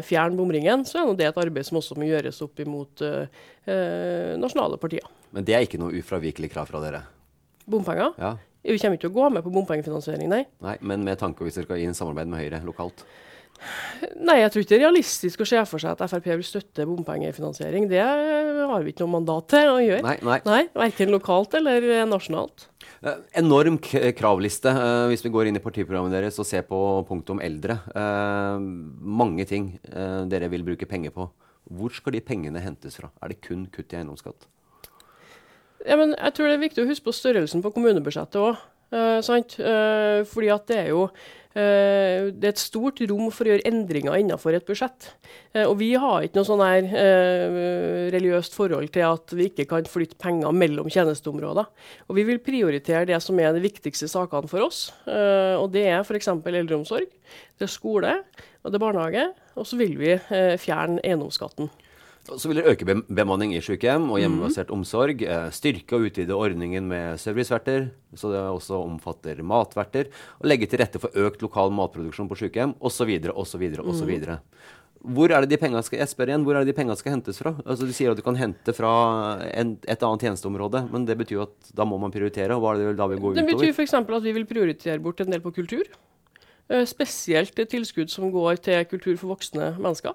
fjerne 0.04 0.38
bomringen, 0.38 0.84
så 0.88 1.02
er 1.02 1.10
det 1.16 1.28
et 1.30 1.42
arbeid 1.42 1.68
som 1.68 1.80
også 1.80 1.96
må 1.98 2.08
gjøres 2.08 2.38
opp 2.44 2.62
imot 2.62 3.02
eh, 3.06 3.42
nasjonale 4.40 4.78
partier. 4.82 5.06
Men 5.32 5.46
det 5.48 5.56
er 5.56 5.66
ikke 5.66 5.80
noe 5.80 5.96
ufravikelig 5.96 6.52
krav 6.52 6.68
fra 6.68 6.82
dere? 6.84 7.04
Bompenger? 7.70 8.12
Ja. 8.20 8.36
Vi 8.62 8.78
kommer 8.78 8.98
ikke 8.98 9.08
til 9.08 9.10
å 9.10 9.16
gå 9.16 9.28
med 9.34 9.42
på 9.42 9.50
bompengefinansiering, 9.54 10.28
nei. 10.30 10.44
nei. 10.62 10.76
Men 10.86 11.02
med 11.06 11.18
tanke 11.18 11.42
hvis 11.42 11.58
dere 11.58 11.66
skal 11.66 11.82
inn 11.82 11.96
samarbeid 11.98 12.30
med 12.30 12.44
Høyre 12.44 12.60
lokalt? 12.66 13.02
Nei, 14.18 14.40
jeg 14.40 14.50
tror 14.50 14.64
ikke 14.64 14.72
det 14.72 14.78
er 14.78 14.84
realistisk 14.86 15.42
å 15.44 15.46
se 15.46 15.60
for 15.70 15.82
seg 15.82 15.94
at 15.94 16.10
Frp 16.10 16.26
vil 16.32 16.44
støtte 16.46 16.86
bompengefinansiering. 16.88 17.86
Det 17.90 18.02
har 18.02 18.82
vi 18.82 18.92
ikke 18.92 19.04
noe 19.04 19.16
mandat 19.18 19.48
til 19.52 19.70
å 19.70 19.78
gjøre. 19.82 20.02
Nei, 20.06 20.16
nei. 20.26 20.38
nei 20.48 20.62
Verken 20.74 21.12
lokalt 21.14 21.54
eller 21.58 21.86
nasjonalt. 22.10 22.66
Eh, 23.02 23.20
enorm 23.38 23.78
kravliste 23.82 24.72
eh, 24.72 25.04
hvis 25.10 25.24
vi 25.26 25.32
går 25.34 25.50
inn 25.50 25.58
i 25.58 25.62
partiprogrammet 25.62 26.14
deres 26.14 26.38
og 26.42 26.48
ser 26.48 26.66
på 26.66 26.78
punktet 27.08 27.36
om 27.36 27.42
eldre. 27.44 27.78
Eh, 27.94 28.66
mange 29.22 29.46
ting 29.48 29.72
eh, 29.90 30.22
dere 30.30 30.50
vil 30.52 30.66
bruke 30.66 30.88
penger 30.90 31.14
på. 31.14 31.28
Hvor 31.72 31.94
skal 31.94 32.16
de 32.16 32.24
pengene 32.26 32.62
hentes 32.62 32.98
fra? 32.98 33.12
Er 33.22 33.32
det 33.32 33.42
kun 33.46 33.68
kutt 33.70 33.94
i 33.94 34.00
eiendomsskatt? 34.00 34.48
Ja, 35.86 35.96
men 35.98 36.14
jeg 36.14 36.34
tror 36.34 36.48
det 36.48 36.56
er 36.56 36.62
viktig 36.62 36.84
å 36.84 36.90
huske 36.90 37.08
på 37.08 37.14
størrelsen 37.16 37.62
på 37.62 37.72
kommunebudsjettet 37.74 38.42
òg. 38.42 38.68
Uh, 38.92 40.20
fordi 40.28 40.50
at 40.52 40.66
det 40.68 40.76
er 40.82 40.88
jo 40.90 41.06
det 41.52 42.46
er 42.46 42.52
et 42.52 42.60
stort 42.60 43.00
rom 43.10 43.26
for 43.34 43.44
å 43.44 43.52
gjøre 43.52 43.66
endringer 43.68 44.16
innenfor 44.16 44.56
et 44.56 44.64
budsjett. 44.68 45.10
og 45.66 45.74
vi 45.80 45.90
har 46.00 46.24
ikke 46.24 46.38
noe 46.38 46.48
sånn 46.48 46.62
her 46.64 46.86
religiøst 48.14 48.56
forhold 48.56 48.88
til 48.94 49.04
at 49.04 49.34
vi 49.36 49.50
ikke 49.50 49.66
kan 49.68 49.88
flytte 49.88 50.16
penger 50.16 50.54
mellom 50.56 50.88
tjenesteområder. 50.88 51.68
Og 52.08 52.16
vi 52.16 52.24
vil 52.28 52.40
prioritere 52.40 53.04
det 53.10 53.20
som 53.20 53.36
er 53.40 53.52
de 53.52 53.64
viktigste 53.64 54.08
sakene 54.08 54.48
for 54.48 54.64
oss. 54.64 54.86
og 55.04 55.68
det 55.74 55.84
er 55.90 56.00
f.eks. 56.00 56.32
eldreomsorg, 56.32 57.12
det 57.60 57.68
er 57.68 57.76
skole 57.76 58.16
og 58.62 58.70
det 58.70 58.78
er 58.78 58.86
barnehage. 58.86 59.28
Og 59.58 59.68
så 59.68 59.76
vil 59.76 59.98
vi 60.00 60.16
fjerne 60.62 61.02
eiendomsskatten. 61.04 61.68
Så 62.22 62.46
vil 62.46 62.60
dere 62.60 62.70
øke 62.76 62.86
bemanning 63.10 63.50
i 63.56 63.60
sykehjem 63.64 64.04
og 64.14 64.20
hjemmebasert 64.22 64.68
mm. 64.70 64.76
omsorg. 64.76 65.24
Eh, 65.26 65.48
styrke 65.54 65.98
og 65.98 66.06
utvide 66.06 66.36
ordningen 66.36 66.86
med 66.86 67.18
serviceverter, 67.18 67.88
så 68.14 68.30
det 68.30 68.42
også 68.46 68.78
omfatter 68.78 69.42
matverter. 69.42 70.12
Og 70.38 70.46
legge 70.46 70.68
til 70.70 70.78
rette 70.84 71.02
for 71.02 71.10
økt 71.18 71.42
lokal 71.42 71.74
matproduksjon 71.74 72.30
på 72.30 72.38
sykehjem 72.44 72.76
osv. 72.78 73.10
osv. 73.34 73.66
osv. 73.82 74.12
Hvor 75.02 75.34
er 75.34 75.42
det 75.42 75.50
de 75.50 75.58
pengene 75.58 75.82
skal, 75.82 75.98
jeg 75.98 76.12
spør 76.12 76.30
igjen, 76.30 76.46
hvor 76.46 76.54
er 76.54 76.62
det 76.62 76.70
de 76.70 76.78
pengene 76.78 76.94
skal 76.94 77.16
hentes 77.16 77.42
fra? 77.42 77.56
Altså, 77.66 77.90
Du 77.90 77.94
sier 77.96 78.14
at 78.14 78.20
du 78.20 78.22
kan 78.22 78.38
hente 78.38 78.70
fra 78.76 78.94
en, 79.50 79.74
et 79.82 80.06
annet 80.06 80.22
tjenesteområde, 80.28 80.86
men 80.94 81.08
det 81.08 81.18
betyr 81.18 81.40
jo 81.40 81.46
at 81.48 81.74
da 81.74 81.86
må 81.88 81.98
man 81.98 82.14
prioritere. 82.14 82.54
og 82.54 82.62
hva 82.62 82.76
er 82.76 82.86
Det 82.86 82.96
da 83.02 83.10
vil 83.10 83.18
gå 83.18 83.32
utover? 83.32 83.42
Det 83.42 83.50
betyr 83.50 83.74
f.eks. 83.74 83.98
at 83.98 84.22
vi 84.22 84.38
vil 84.38 84.46
prioritere 84.46 85.02
bort 85.02 85.20
en 85.20 85.34
del 85.34 85.42
på 85.42 85.50
kultur. 85.50 85.90
Eh, 86.70 86.86
spesielt 86.86 87.58
tilskudd 87.58 88.14
som 88.14 88.30
går 88.30 88.62
til 88.62 88.84
kultur 88.86 89.16
for 89.18 89.34
voksne 89.34 89.74
mennesker. 89.82 90.14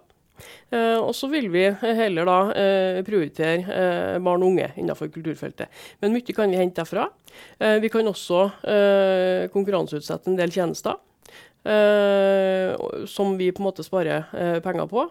Uh, 0.71 1.00
og 1.02 1.13
så 1.15 1.30
vil 1.32 1.50
vi 1.54 1.65
heller 1.82 2.28
da 2.28 2.38
uh, 2.52 3.00
prioritere 3.08 3.63
uh, 3.65 4.17
barn 4.23 4.43
og 4.43 4.54
unge 4.54 4.69
innenfor 4.76 5.12
kulturfeltet. 5.13 5.71
Men 6.02 6.15
mye 6.15 6.36
kan 6.36 6.52
vi 6.52 6.60
hente 6.60 6.82
derfra. 6.82 7.08
vi 7.82 7.89
kan 7.89 8.08
også 8.08 8.39
konkurranseutsette 9.54 10.30
en 10.30 10.38
del 10.38 10.52
tjenester. 10.54 10.97
Som 13.10 13.36
vi 13.39 13.51
på 13.51 13.62
en 13.62 13.67
måte 13.67 13.86
sparer 13.86 14.27
penger 14.65 14.89
på. 14.91 15.05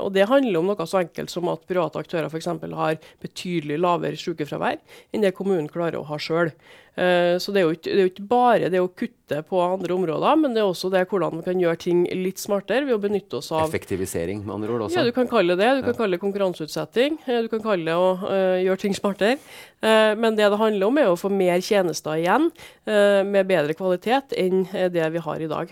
og 0.00 0.10
Det 0.14 0.26
handler 0.28 0.60
om 0.60 0.70
noe 0.70 0.86
så 0.88 1.02
enkelt 1.02 1.32
som 1.32 1.48
at 1.52 1.66
private 1.68 2.02
aktører 2.02 2.28
f.eks. 2.30 2.48
har 2.74 3.00
betydelig 3.22 3.78
lavere 3.80 4.18
sykefravær 4.18 4.78
enn 5.12 5.24
det 5.24 5.34
kommunen 5.36 5.70
klarer 5.70 6.00
å 6.00 6.06
ha 6.10 6.18
sjøl. 6.20 6.52
Eh, 7.00 7.38
så 7.38 7.52
det 7.54 7.62
er, 7.62 7.70
ikke, 7.72 7.86
det 7.86 7.94
er, 7.94 8.02
jo 8.02 8.10
ikke, 8.10 8.26
bare 8.28 8.70
det 8.72 8.80
å 8.82 8.90
kutte 8.90 9.40
på 9.46 9.60
andre 9.62 9.94
områder, 9.94 10.38
men 10.42 10.56
det 10.56 10.62
er 10.62 10.68
også 10.68 10.90
det 10.92 11.06
hvordan 11.08 11.38
vi 11.38 11.46
kan 11.46 11.62
gjøre 11.62 11.80
ting 11.80 12.02
litt 12.18 12.42
smartere 12.42 12.84
ved 12.88 12.96
å 12.96 13.02
benytte 13.02 13.38
oss 13.38 13.52
av 13.54 13.68
Effektivisering, 13.68 14.42
med 14.44 14.56
andre 14.58 14.74
ord 14.74 14.86
også? 14.88 14.98
Ja, 14.98 15.06
du 15.06 15.14
kan 15.16 15.30
kalle 15.30 15.54
det 15.54 15.62
det. 15.62 15.70
Du 15.80 15.86
kan 15.86 15.98
kalle 16.02 16.18
det 16.18 16.24
konkurranseutsetting. 16.24 17.20
Eh, 17.26 17.44
du 17.46 17.50
kan 17.52 17.62
kalle 17.64 17.86
det 17.86 17.96
å 17.96 18.10
uh, 18.24 18.58
gjøre 18.60 18.82
ting 18.84 18.96
smartere. 18.96 19.38
Uh, 19.80 20.12
men 20.18 20.34
det 20.36 20.50
det 20.50 20.60
handler 20.60 20.90
om, 20.90 20.98
er 21.00 21.12
å 21.12 21.20
få 21.20 21.30
mer 21.32 21.62
tjenester 21.64 22.18
igjen 22.18 22.50
med 22.90 23.46
bedre 23.46 23.74
kvalitet 23.76 24.34
enn 24.38 24.64
det 24.90 25.06
vi 25.14 25.22
har 25.22 25.42
i 25.44 25.48
dag. 25.50 25.70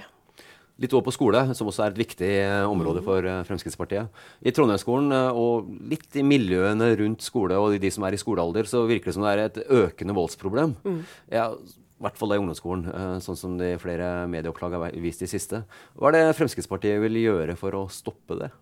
Litt 0.79 0.93
over 0.95 1.09
på 1.09 1.14
skole, 1.17 1.41
som 1.59 1.67
også 1.67 1.83
er 1.83 1.91
et 1.91 1.99
viktig 1.99 2.29
eh, 2.38 2.64
område 2.71 3.01
for 3.03 3.25
eh, 3.27 3.41
Fremskrittspartiet. 3.49 4.12
I 4.47 4.53
Trondheimsskolen 4.55 5.11
eh, 5.17 5.41
og 5.41 5.73
litt 5.91 6.14
i 6.14 6.23
miljøene 6.23 6.93
rundt 7.01 7.25
skole 7.27 7.59
og 7.59 7.75
de 7.83 7.91
som 7.91 8.07
er 8.07 8.14
i 8.14 8.21
skolealder, 8.21 8.69
så 8.71 8.85
virker 8.87 9.11
det 9.11 9.17
som 9.17 9.27
det 9.27 9.33
er 9.33 9.43
et 9.49 9.59
økende 9.67 10.14
voldsproblem. 10.14 10.77
Mm. 10.87 11.01
Ja, 11.35 11.49
i 11.59 12.07
hvert 12.07 12.21
fall 12.21 12.37
i 12.37 12.38
ungdomsskolen, 12.38 13.19
sånn 13.25 13.41
som 13.41 13.57
de 13.59 13.73
flere 13.83 14.29
medieoppslag 14.31 14.77
har 14.77 14.95
vist 15.03 15.25
i 15.27 15.31
siste. 15.31 15.64
Hva 15.99 16.12
er 16.12 16.21
det 16.21 16.37
Fremskrittspartiet 16.38 17.03
vil 17.03 17.19
gjøre 17.25 17.59
for 17.59 17.75
å 17.75 17.88
stoppe 17.91 18.38
det? 18.38 18.53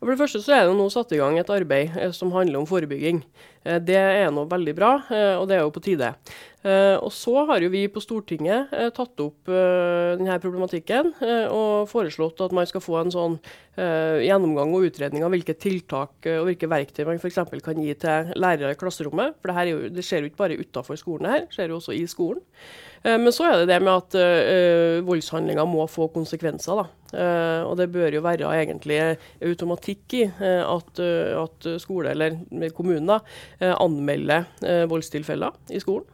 For 0.00 0.10
det 0.10 0.18
første 0.18 0.42
så 0.42 0.56
er 0.56 0.66
det 0.66 0.74
nå 0.76 0.88
satt 0.90 1.14
i 1.14 1.20
gang 1.20 1.38
et 1.38 1.54
arbeid 1.54 1.94
som 2.18 2.34
handler 2.34 2.58
om 2.58 2.66
forebygging. 2.66 3.22
Eh, 3.64 3.80
det 3.82 3.98
er 3.98 4.32
nå 4.34 4.46
veldig 4.50 4.74
bra, 4.76 4.94
eh, 5.10 5.34
og 5.38 5.46
det 5.50 5.58
er 5.58 5.64
jo 5.64 5.74
på 5.74 5.84
tide. 5.84 6.14
Og 6.62 7.08
så 7.10 7.40
har 7.48 7.58
jo 7.58 7.72
vi 7.72 7.88
på 7.90 7.98
Stortinget 7.98 8.70
tatt 8.94 9.18
opp 9.18 9.50
denne 9.50 10.36
problematikken 10.38 11.08
og 11.50 11.88
foreslått 11.90 12.38
at 12.46 12.54
man 12.54 12.68
skal 12.70 12.84
få 12.84 13.00
en 13.00 13.10
sånn 13.10 13.34
gjennomgang 13.74 14.70
og 14.70 14.86
utredning 14.86 15.26
av 15.26 15.34
hvilke 15.34 15.56
tiltak 15.58 16.22
og 16.36 16.46
hvilke 16.46 16.70
verktøy 16.70 17.02
man 17.08 17.18
f.eks. 17.18 17.42
kan 17.66 17.82
gi 17.82 17.98
til 17.98 18.30
lærere 18.38 18.76
i 18.76 18.78
klasserommet. 18.78 19.40
For 19.42 19.50
det, 19.50 19.66
jo, 19.72 19.82
det 19.90 20.06
skjer 20.06 20.22
jo 20.22 20.30
ikke 20.30 20.42
bare 20.44 20.60
utafor 20.62 21.02
skolen 21.02 21.32
her, 21.32 21.48
det 21.48 21.58
skjer 21.58 21.74
jo 21.74 21.82
også 21.82 21.98
i 21.98 22.06
skolen. 22.06 22.46
Eh, 23.02 23.18
men 23.18 23.34
så 23.34 23.50
er 23.50 23.58
det 23.58 23.72
det 23.74 23.82
med 23.82 23.98
at 23.98 25.02
voldshandlinger 25.02 25.66
må 25.66 25.90
få 25.90 26.12
konsekvenser. 26.14 26.86
Uh, 27.12 27.60
og 27.68 27.74
det 27.76 27.90
bør 27.92 28.14
jo 28.16 28.22
være 28.24 28.48
egentlig 28.56 28.96
automatikk 29.44 30.14
i 30.16 30.22
uh, 30.30 30.78
at, 30.78 31.00
at, 31.42 31.66
skole 31.82 32.14
eller 32.14 32.38
kommunen 32.72 33.10
da, 33.10 33.18
anmelder 33.62 34.48
voldstilfeller 34.90 35.54
i 35.70 35.80
skolen. 35.82 36.08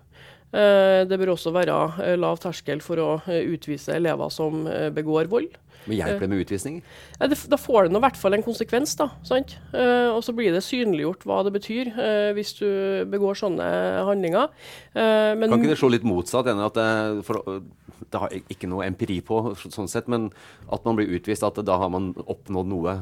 det 0.52 1.18
bør 1.20 1.34
også 1.34 1.52
være 1.52 2.16
lav 2.16 2.38
terskel 2.40 2.80
for 2.80 3.00
å 3.02 3.08
utvise 3.28 3.96
elever 3.96 4.30
som 4.32 4.62
begår 4.96 5.28
vold. 5.28 5.50
Men 5.88 5.98
hjelper 5.98 6.26
det 6.26 6.30
med 6.32 6.42
utvisninger? 6.44 6.96
Ja, 7.18 7.28
det, 7.30 7.38
da 7.50 7.58
får 7.60 7.88
det 7.88 7.96
i 7.96 8.02
hvert 8.04 8.20
fall 8.20 8.36
en 8.36 8.44
konsekvens. 8.44 8.94
da, 8.98 9.08
sant? 9.26 9.56
Uh, 9.72 10.12
og 10.12 10.22
så 10.26 10.34
blir 10.36 10.52
det 10.54 10.64
synliggjort 10.66 11.24
hva 11.28 11.40
det 11.46 11.54
betyr 11.56 11.92
uh, 11.96 12.30
hvis 12.36 12.54
du 12.60 12.68
begår 13.10 13.38
sånne 13.40 13.68
handlinger. 14.08 14.52
Uh, 14.92 15.32
men, 15.38 15.48
kan 15.48 15.62
ikke 15.62 15.74
det 15.74 15.80
slå 15.80 15.92
litt 15.94 16.06
motsatt? 16.08 16.48
At 16.48 16.76
det, 16.76 17.24
for, 17.26 17.62
det 18.08 18.22
har 18.22 18.36
ikke 18.38 18.70
noe 18.70 18.86
empiri 18.88 19.18
på, 19.24 19.40
sånn 19.64 19.90
sett, 19.90 20.10
men 20.12 20.28
at 20.72 20.84
man 20.86 20.98
blir 20.98 21.10
utvist, 21.18 21.46
at 21.46 21.58
da 21.64 21.80
har 21.80 21.90
man 21.92 22.12
oppnådd 22.28 22.70
noe 22.70 22.94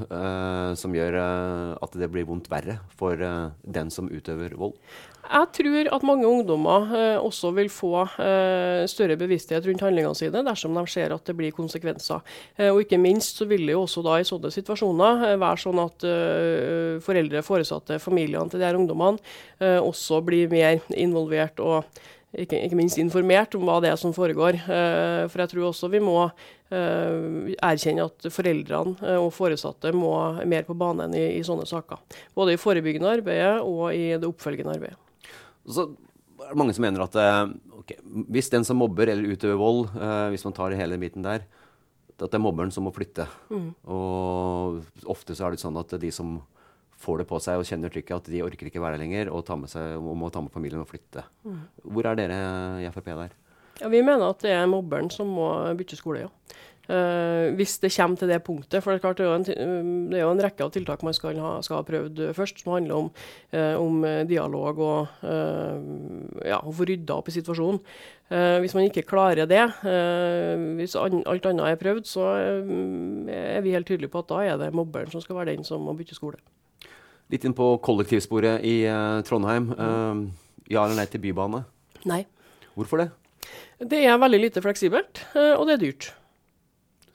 som 0.79 0.94
gjør 0.94 1.18
at 1.18 1.99
det 1.99 2.09
blir 2.12 2.27
vondt 2.29 2.49
verre 2.51 2.79
for 2.99 3.18
den 3.18 3.92
som 3.92 4.11
utøver 4.12 4.57
vold? 4.59 4.79
Jeg 5.27 5.49
tror 5.59 5.88
at 5.96 6.05
mange 6.07 6.27
ungdommer 6.29 6.92
eh, 6.94 7.18
også 7.18 7.51
vil 7.57 7.68
få 7.72 7.92
eh, 8.22 8.85
større 8.90 9.16
bevissthet 9.18 9.64
rundt 9.66 9.83
handlingene 9.83 10.14
sine 10.18 10.42
dersom 10.46 10.77
de 10.77 10.85
ser 10.90 11.14
at 11.14 11.27
det 11.27 11.35
blir 11.38 11.55
konsekvenser. 11.57 12.22
Eh, 12.59 12.70
og 12.76 12.84
ikke 12.84 12.98
minst 13.00 13.40
så 13.40 13.46
vil 13.48 13.64
det 13.66 13.74
jo 13.74 13.84
også 13.84 14.02
da 14.04 14.18
i 14.20 14.26
sånne 14.26 14.50
situasjoner 14.52 15.24
eh, 15.30 15.38
være 15.40 15.62
sånn 15.62 15.80
at 15.82 16.04
uh, 16.08 16.98
foreldre, 17.04 17.42
foresatte, 17.46 18.00
familiene 18.02 18.50
til 18.52 18.60
de 18.60 18.68
her 18.68 18.76
ungdommene 18.78 19.20
uh, 19.62 19.80
også 19.80 20.20
blir 20.26 20.52
mer 20.52 20.82
involvert 20.92 21.62
og 21.64 21.86
ikke, 22.36 22.58
ikke, 22.66 22.76
minst 22.76 22.98
informert 23.00 23.54
om 23.56 23.64
hva 23.64 23.78
det 23.80 23.88
er 23.88 23.96
som 23.96 24.12
foregår. 24.12 24.58
Uh, 24.66 25.24
for 25.30 25.40
jeg 25.40 25.52
tror 25.54 25.70
også 25.70 25.90
vi 25.92 26.02
må 26.04 26.18
erkjenne 26.66 28.08
at 28.08 28.24
foreldrene 28.34 29.12
og 29.22 29.28
foresatte 29.30 29.92
må 29.94 30.08
mer 30.50 30.64
på 30.66 30.74
banen 30.74 31.12
i, 31.14 31.36
i, 31.36 31.44
sånne 31.46 31.62
saker. 31.70 32.00
Både 32.34 32.56
i 32.56 32.58
forebyggende 32.58 33.12
arbeidet 33.20 33.60
og 33.62 33.94
i 33.94 34.16
det 34.18 34.26
oppfølgende 34.26 34.74
arbeidet. 34.74 34.98
Så 35.62 35.84
er 36.42 36.50
det 36.50 36.58
mange 36.58 36.74
som 36.74 36.82
mener 36.82 37.04
at 37.04 37.20
okay, 37.70 38.00
hvis 38.34 38.50
den 38.50 38.66
som 38.66 38.82
mobber 38.82 39.12
eller 39.14 39.30
utøver 39.38 39.62
vold, 39.62 39.94
hvis 40.34 40.42
man 40.48 40.58
tar 40.58 40.74
hele 40.74 40.98
biten 40.98 41.22
der, 41.22 41.46
at 42.24 42.33
det 42.33 42.38
er 42.38 42.44
mobberen 42.44 42.72
som 42.72 42.87
må 42.87 42.92
flytte. 42.96 43.26
Mm. 43.52 43.70
Og 43.92 45.09
ofte 45.12 45.37
så 45.37 45.46
er 45.46 45.55
det 45.55 45.62
sånn 45.62 45.76
at 45.81 45.96
de 46.00 46.12
som 46.14 46.38
får 47.00 47.22
det 47.22 47.29
på 47.29 47.40
seg 47.44 47.61
og 47.61 47.68
kjenner 47.68 47.92
trykket, 47.92 48.14
at 48.16 48.31
de 48.33 48.44
orker 48.44 48.70
ikke 48.70 48.83
være 48.83 48.96
der 48.96 49.05
lenger 49.05 49.33
og, 49.33 49.50
seg, 49.68 49.98
og 50.00 50.14
må 50.18 50.31
ta 50.33 50.42
med 50.44 50.55
familien 50.55 50.83
og 50.83 50.88
flytte. 50.90 51.26
Mm. 51.44 51.59
Hvor 51.92 52.09
er 52.09 52.18
dere 52.18 52.38
i 52.83 52.88
Frp 52.94 53.12
der? 53.12 53.37
Ja, 53.83 53.90
Vi 53.92 54.00
mener 54.00 54.31
at 54.31 54.40
det 54.44 54.55
er 54.57 54.70
mobberen 54.70 55.11
som 55.12 55.29
må 55.37 55.50
bytte 55.76 55.98
skole, 55.98 56.26
ja. 56.26 56.33
Uh, 56.87 57.50
hvis 57.59 57.81
det 57.83 57.90
kommer 57.90 58.14
til 58.14 58.31
det 58.31 58.44
punktet. 58.46 58.79
For 58.79 58.94
det 58.94 59.00
er, 59.00 59.02
klart, 59.02 59.18
det 59.18 59.26
er, 59.26 59.59
en, 59.59 59.87
det 60.07 60.20
er 60.20 60.22
jo 60.22 60.31
en, 60.31 60.42
rekke 60.44 60.62
av 60.62 60.70
tiltak 60.70 61.00
man 61.02 61.16
skal 61.16 61.35
ha, 61.42 61.57
skal 61.66 61.81
ha 61.81 61.87
prøvd 61.88 62.20
først, 62.37 62.62
som 62.62 62.76
handler 62.76 62.94
om, 62.94 63.09
uh, 63.50 63.74
om 63.83 64.07
dialog 64.31 64.79
og 64.79 65.24
uh, 65.26 65.81
ja, 66.46 66.61
å 66.62 66.70
få 66.70 66.87
rydda 66.87 67.18
opp 67.18 67.33
i 67.33 67.35
situasjonen. 67.35 67.83
Hvis 68.28 68.74
man 68.74 68.88
ikke 68.88 69.04
klarer 69.06 69.46
det, 69.46 69.62
hvis 70.78 70.96
an, 70.98 71.20
alt 71.30 71.46
annet 71.46 71.68
er 71.68 71.78
prøvd, 71.78 72.08
så 72.10 72.24
er 73.30 73.60
vi 73.62 73.74
helt 73.74 73.86
tydelige 73.86 74.10
på 74.10 74.24
at 74.24 74.30
da 74.32 74.40
er 74.42 74.56
det 74.58 74.72
mobberen 74.74 75.12
som 75.12 75.22
skal 75.22 75.38
være 75.38 75.52
den 75.52 75.62
som 75.66 75.84
må 75.86 75.94
bytte 75.94 76.16
skole. 76.18 76.40
Litt 77.30 77.46
inn 77.46 77.54
på 77.54 77.68
kollektivsporet 77.86 78.66
i 78.66 78.80
Trondheim. 79.26 79.70
Uh, 79.78 80.26
ja 80.66 80.82
eller 80.82 80.98
nei 80.98 81.06
til 81.10 81.22
bybane? 81.22 81.62
Nei. 82.10 82.24
Hvorfor 82.74 83.04
det? 83.04 83.08
Det 83.78 84.02
er 84.06 84.18
veldig 84.18 84.40
lite 84.42 84.62
fleksibelt, 84.64 85.22
og 85.36 85.66
det 85.68 85.76
er 85.76 85.84
dyrt. 85.84 86.10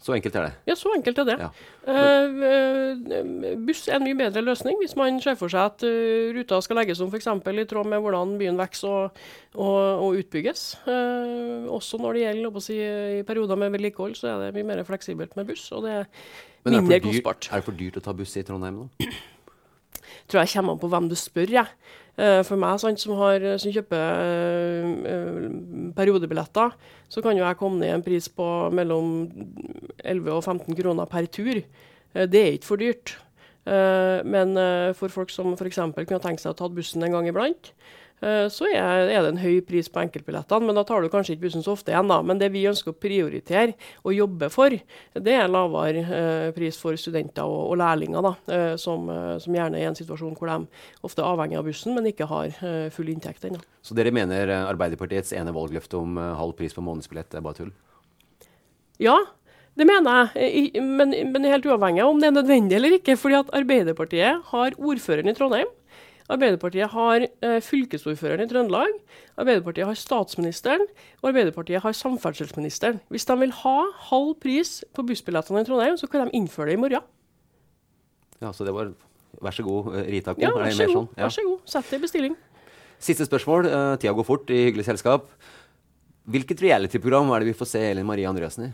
Så 0.01 0.15
enkelt 0.15 0.35
er 0.39 0.47
det? 0.47 0.53
Ja, 0.65 0.75
så 0.79 0.91
enkelt 0.95 1.19
er 1.21 1.27
det. 1.29 1.35
Ja. 1.37 1.49
Uh, 1.85 3.57
buss 3.67 3.83
er 3.87 3.99
en 3.99 4.05
mye 4.05 4.17
bedre 4.17 4.41
løsning 4.45 4.79
hvis 4.81 4.95
man 4.97 5.19
ser 5.21 5.37
for 5.37 5.51
seg 5.53 5.71
at 5.71 5.85
ruta 6.35 6.57
skal 6.65 6.81
legges 6.81 7.01
om 7.05 7.09
f.eks. 7.13 7.29
i 7.29 7.65
tråd 7.69 7.89
med 7.89 8.01
hvordan 8.01 8.35
byen 8.41 8.57
vokser 8.57 8.89
og, 8.89 9.19
og, 9.53 9.77
og, 9.77 10.21
utbygges. 10.21 10.63
også 10.85 12.01
når 12.01 12.17
det 12.17 12.23
gjelder 12.25 12.65
si, 12.65 12.77
i 13.21 13.25
perioder 13.27 13.61
med 13.61 13.75
vedlikehold, 13.77 14.17
så 14.17 14.33
er 14.33 14.47
det 14.47 14.55
mye 14.57 14.71
mer 14.73 14.85
fleksibelt 14.87 15.37
med 15.37 15.53
buss. 15.53 15.69
og 15.71 15.85
det 15.85 15.99
er 15.99 16.05
mindre 16.65 17.01
kostbart. 17.05 17.49
Er 17.51 17.61
det 17.61 17.69
for 17.69 17.77
dyrt 17.77 18.01
å 18.01 18.05
ta 18.05 18.13
buss 18.17 18.37
i 18.37 18.45
Trondheim 18.45 18.83
nå? 18.83 19.11
tror 20.31 20.45
jeg 20.45 20.53
kommer 20.55 20.75
an 20.75 20.81
på 20.81 20.89
hvem 20.91 21.09
du 21.11 21.17
spør. 21.19 21.51
Jeg. 21.59 21.67
Uh, 22.10 22.10
for 22.17 22.59
meg 22.59 22.79
sant, 22.81 22.99
som, 23.01 23.15
har, 23.17 23.43
som 23.61 23.71
kjøper 23.73 24.01
uh, 25.07 25.45
periodebilletter, 25.97 26.75
så 27.09 27.23
kan 27.23 27.37
jo 27.37 27.45
jeg 27.45 27.57
komme 27.57 27.79
ned 27.79 27.89
i 27.89 27.95
en 27.95 28.05
pris 28.05 28.27
på 28.29 28.47
mellom 28.75 29.25
11 30.03 30.31
og 30.35 30.43
15 30.43 30.77
kroner 30.77 31.09
per 31.09 31.25
tur. 31.31 31.63
Det 32.11 32.41
er 32.41 32.57
ikke 32.57 32.67
for 32.67 32.81
dyrt. 32.81 33.15
men 33.63 34.57
for 34.97 35.07
folk 35.07 35.29
som 35.29 35.53
f.eks. 35.53 35.79
kunne 35.95 36.19
tenkt 36.19 36.41
seg 36.41 36.51
å 36.51 36.57
ta 36.57 36.67
bussen 36.67 37.03
en 37.05 37.13
gang 37.15 37.27
iblant, 37.29 37.71
Eh, 37.71 38.10
så 38.21 38.67
er, 38.69 39.07
det 39.09 39.31
en 39.31 39.39
høy 39.41 39.63
pris 39.65 39.87
på 39.89 40.01
enkeltbillettene, 40.03 40.67
men 40.67 40.77
da 40.77 40.83
tar 40.85 41.01
du 41.01 41.09
kanskje 41.09 41.33
ikke 41.33 41.47
bussen 41.47 41.65
så 41.65 41.73
ofte 41.73 41.89
igjen. 41.93 42.11
da. 42.11 42.19
Men 42.21 42.37
det 42.37 42.51
vi 42.53 42.67
ønsker 42.69 42.93
å 42.93 42.97
prioritere 43.01 43.73
og 44.05 44.13
jobbe 44.13 44.51
for, 44.53 44.75
det 45.17 45.33
er 45.33 45.49
lavere 45.49 46.03
eh, 46.05 46.51
pris 46.53 46.77
for 46.77 46.97
studenter 47.01 47.49
og, 47.49 47.71
og 47.73 47.81
lærlinger, 47.81 48.27
da, 48.27 48.33
eh, 48.53 48.75
som, 48.81 49.09
som, 49.41 49.57
gjerne 49.57 49.79
er 49.81 49.87
i 49.87 49.89
en 49.89 49.97
situasjon 49.97 50.37
hvor 50.37 50.51
de 50.51 50.59
ofte 51.07 51.23
er 51.23 51.31
avhengig 51.33 51.57
av 51.57 51.67
bussen, 51.67 51.97
men 51.97 52.11
ikke 52.11 52.29
har 52.29 52.53
full 52.93 53.09
inntekt 53.09 53.49
ennå. 53.49 53.61
Så 53.81 53.97
dere 53.97 54.13
mener 54.13 54.53
Arbeiderpartiets 54.61 55.33
ene 55.37 55.53
valgløfte 55.55 55.97
om 55.97 56.17
halv 56.17 56.53
pris 56.59 56.77
på 56.77 56.85
månedsbillett 56.85 57.33
er 57.33 57.45
bare 57.45 57.63
tull? 57.63 57.73
Ja, 59.01 59.17
det 59.79 59.87
mener 59.87 60.31
jeg, 60.35 60.81
men, 60.83 61.13
men 61.31 61.47
helt 61.47 61.65
uavhengig 61.65 62.03
av 62.03 62.11
om 62.11 62.19
det 62.21 62.27
er 62.27 62.35
nødvendig 62.35 62.75
eller 62.77 62.97
ikke. 62.97 63.15
fordi 63.17 63.39
at 63.39 63.53
Arbeiderpartiet 63.55 64.41
har 64.51 64.75
ordføreren 64.77 65.31
i 65.31 65.35
Trondheim 65.37 65.71
Arbeiderpartiet 66.31 66.93
har 66.93 67.25
eh, 67.27 67.59
fylkesordføreren 67.65 68.45
i 68.45 68.49
Trøndelag, 68.49 68.93
Arbeiderpartiet 69.41 69.89
har 69.89 69.97
statsministeren, 69.99 70.85
og 71.21 71.31
Arbeiderpartiet 71.31 71.83
har 71.83 71.95
samferdselsministeren. 71.97 73.01
Hvis 73.11 73.27
de 73.27 73.37
vil 73.41 73.55
ha 73.61 73.77
halv 74.09 74.35
pris 74.41 74.79
på 74.95 75.05
bussbillettene 75.07 75.63
i 75.63 75.67
Trondheim, 75.67 75.97
så 75.99 76.07
kan 76.07 76.25
de 76.25 76.37
innføre 76.39 76.71
det 76.71 76.77
i 76.79 76.83
morgen. 76.83 77.07
Ja, 78.41 78.53
så 78.55 78.67
det 78.67 78.75
var 78.75 78.93
Vær 79.41 79.55
så 79.55 79.63
god, 79.63 79.93
Rita 80.05 80.33
Rita 80.35 80.43
Ja, 80.43 80.51
vær 80.53 80.73
så, 80.75 80.85
god. 80.85 80.93
Sånn? 80.93 81.05
Ja. 81.15 81.23
vær 81.23 81.33
så 81.33 81.43
god. 81.47 81.59
Sett 81.71 81.87
det 81.89 81.97
i 81.97 82.03
bestilling. 82.03 82.33
Siste 83.01 83.25
spørsmål. 83.25 83.65
Uh, 83.65 83.93
tida 83.97 84.13
går 84.13 84.27
fort 84.27 84.51
i 84.53 84.59
hyggelig 84.67 84.85
selskap. 84.85 85.31
Hvilket 86.29 86.61
reality-program 86.61 87.31
er 87.33 87.41
det 87.41 87.53
vi 87.53 87.57
får 87.57 87.69
se 87.71 87.81
Elin 87.93 88.05
Marie 88.05 88.27
Andreassen 88.29 88.67
i? 88.67 88.71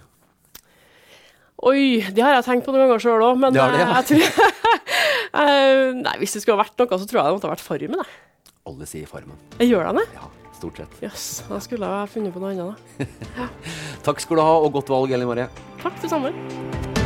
Oi, 1.67 2.03
det 2.13 2.21
har 2.21 2.35
jeg 2.35 2.45
tenkt 2.45 2.67
på 2.67 2.73
noen 2.73 2.83
ganger 2.83 3.01
sjøl 3.01 3.23
òg, 3.25 3.37
men 3.39 3.55
det 3.55 3.63
det, 3.73 3.79
ja. 3.81 4.01
jeg 4.01 4.09
tror 4.11 4.51
Uh, 5.37 5.93
nei, 6.01 6.15
Hvis 6.21 6.33
det 6.33 6.41
skulle 6.43 6.57
ha 6.57 6.65
vært 6.65 6.79
noe, 6.81 6.97
så 6.97 7.05
tror 7.05 7.21
jeg 7.21 7.29
det 7.29 7.37
måtte 7.37 7.49
ha 7.49 7.53
vært 7.53 7.65
Farmen. 7.65 8.01
Jeg. 8.01 8.51
Alle 8.67 8.89
sier 8.89 9.09
Farmen. 9.09 9.37
Jeg 9.61 9.71
gjør 9.71 9.91
det? 9.99 10.07
Ja, 10.17 10.29
stort 10.57 10.81
sett. 10.81 10.99
Jøss, 11.05 11.13
yes, 11.13 11.47
da 11.51 11.61
skulle 11.63 11.87
jeg 11.87 12.01
ha 12.01 12.11
funnet 12.11 12.35
på 12.35 12.43
noe 12.43 12.55
annet. 12.57 13.41
Takk 14.07 14.23
skal 14.23 14.41
du 14.41 14.45
ha, 14.47 14.53
og 14.57 14.73
godt 14.79 14.93
valg, 14.93 15.13
Elin 15.13 15.29
Marie. 15.29 15.49
Takk, 15.83 15.99
det 16.01 16.13
samme. 16.13 16.96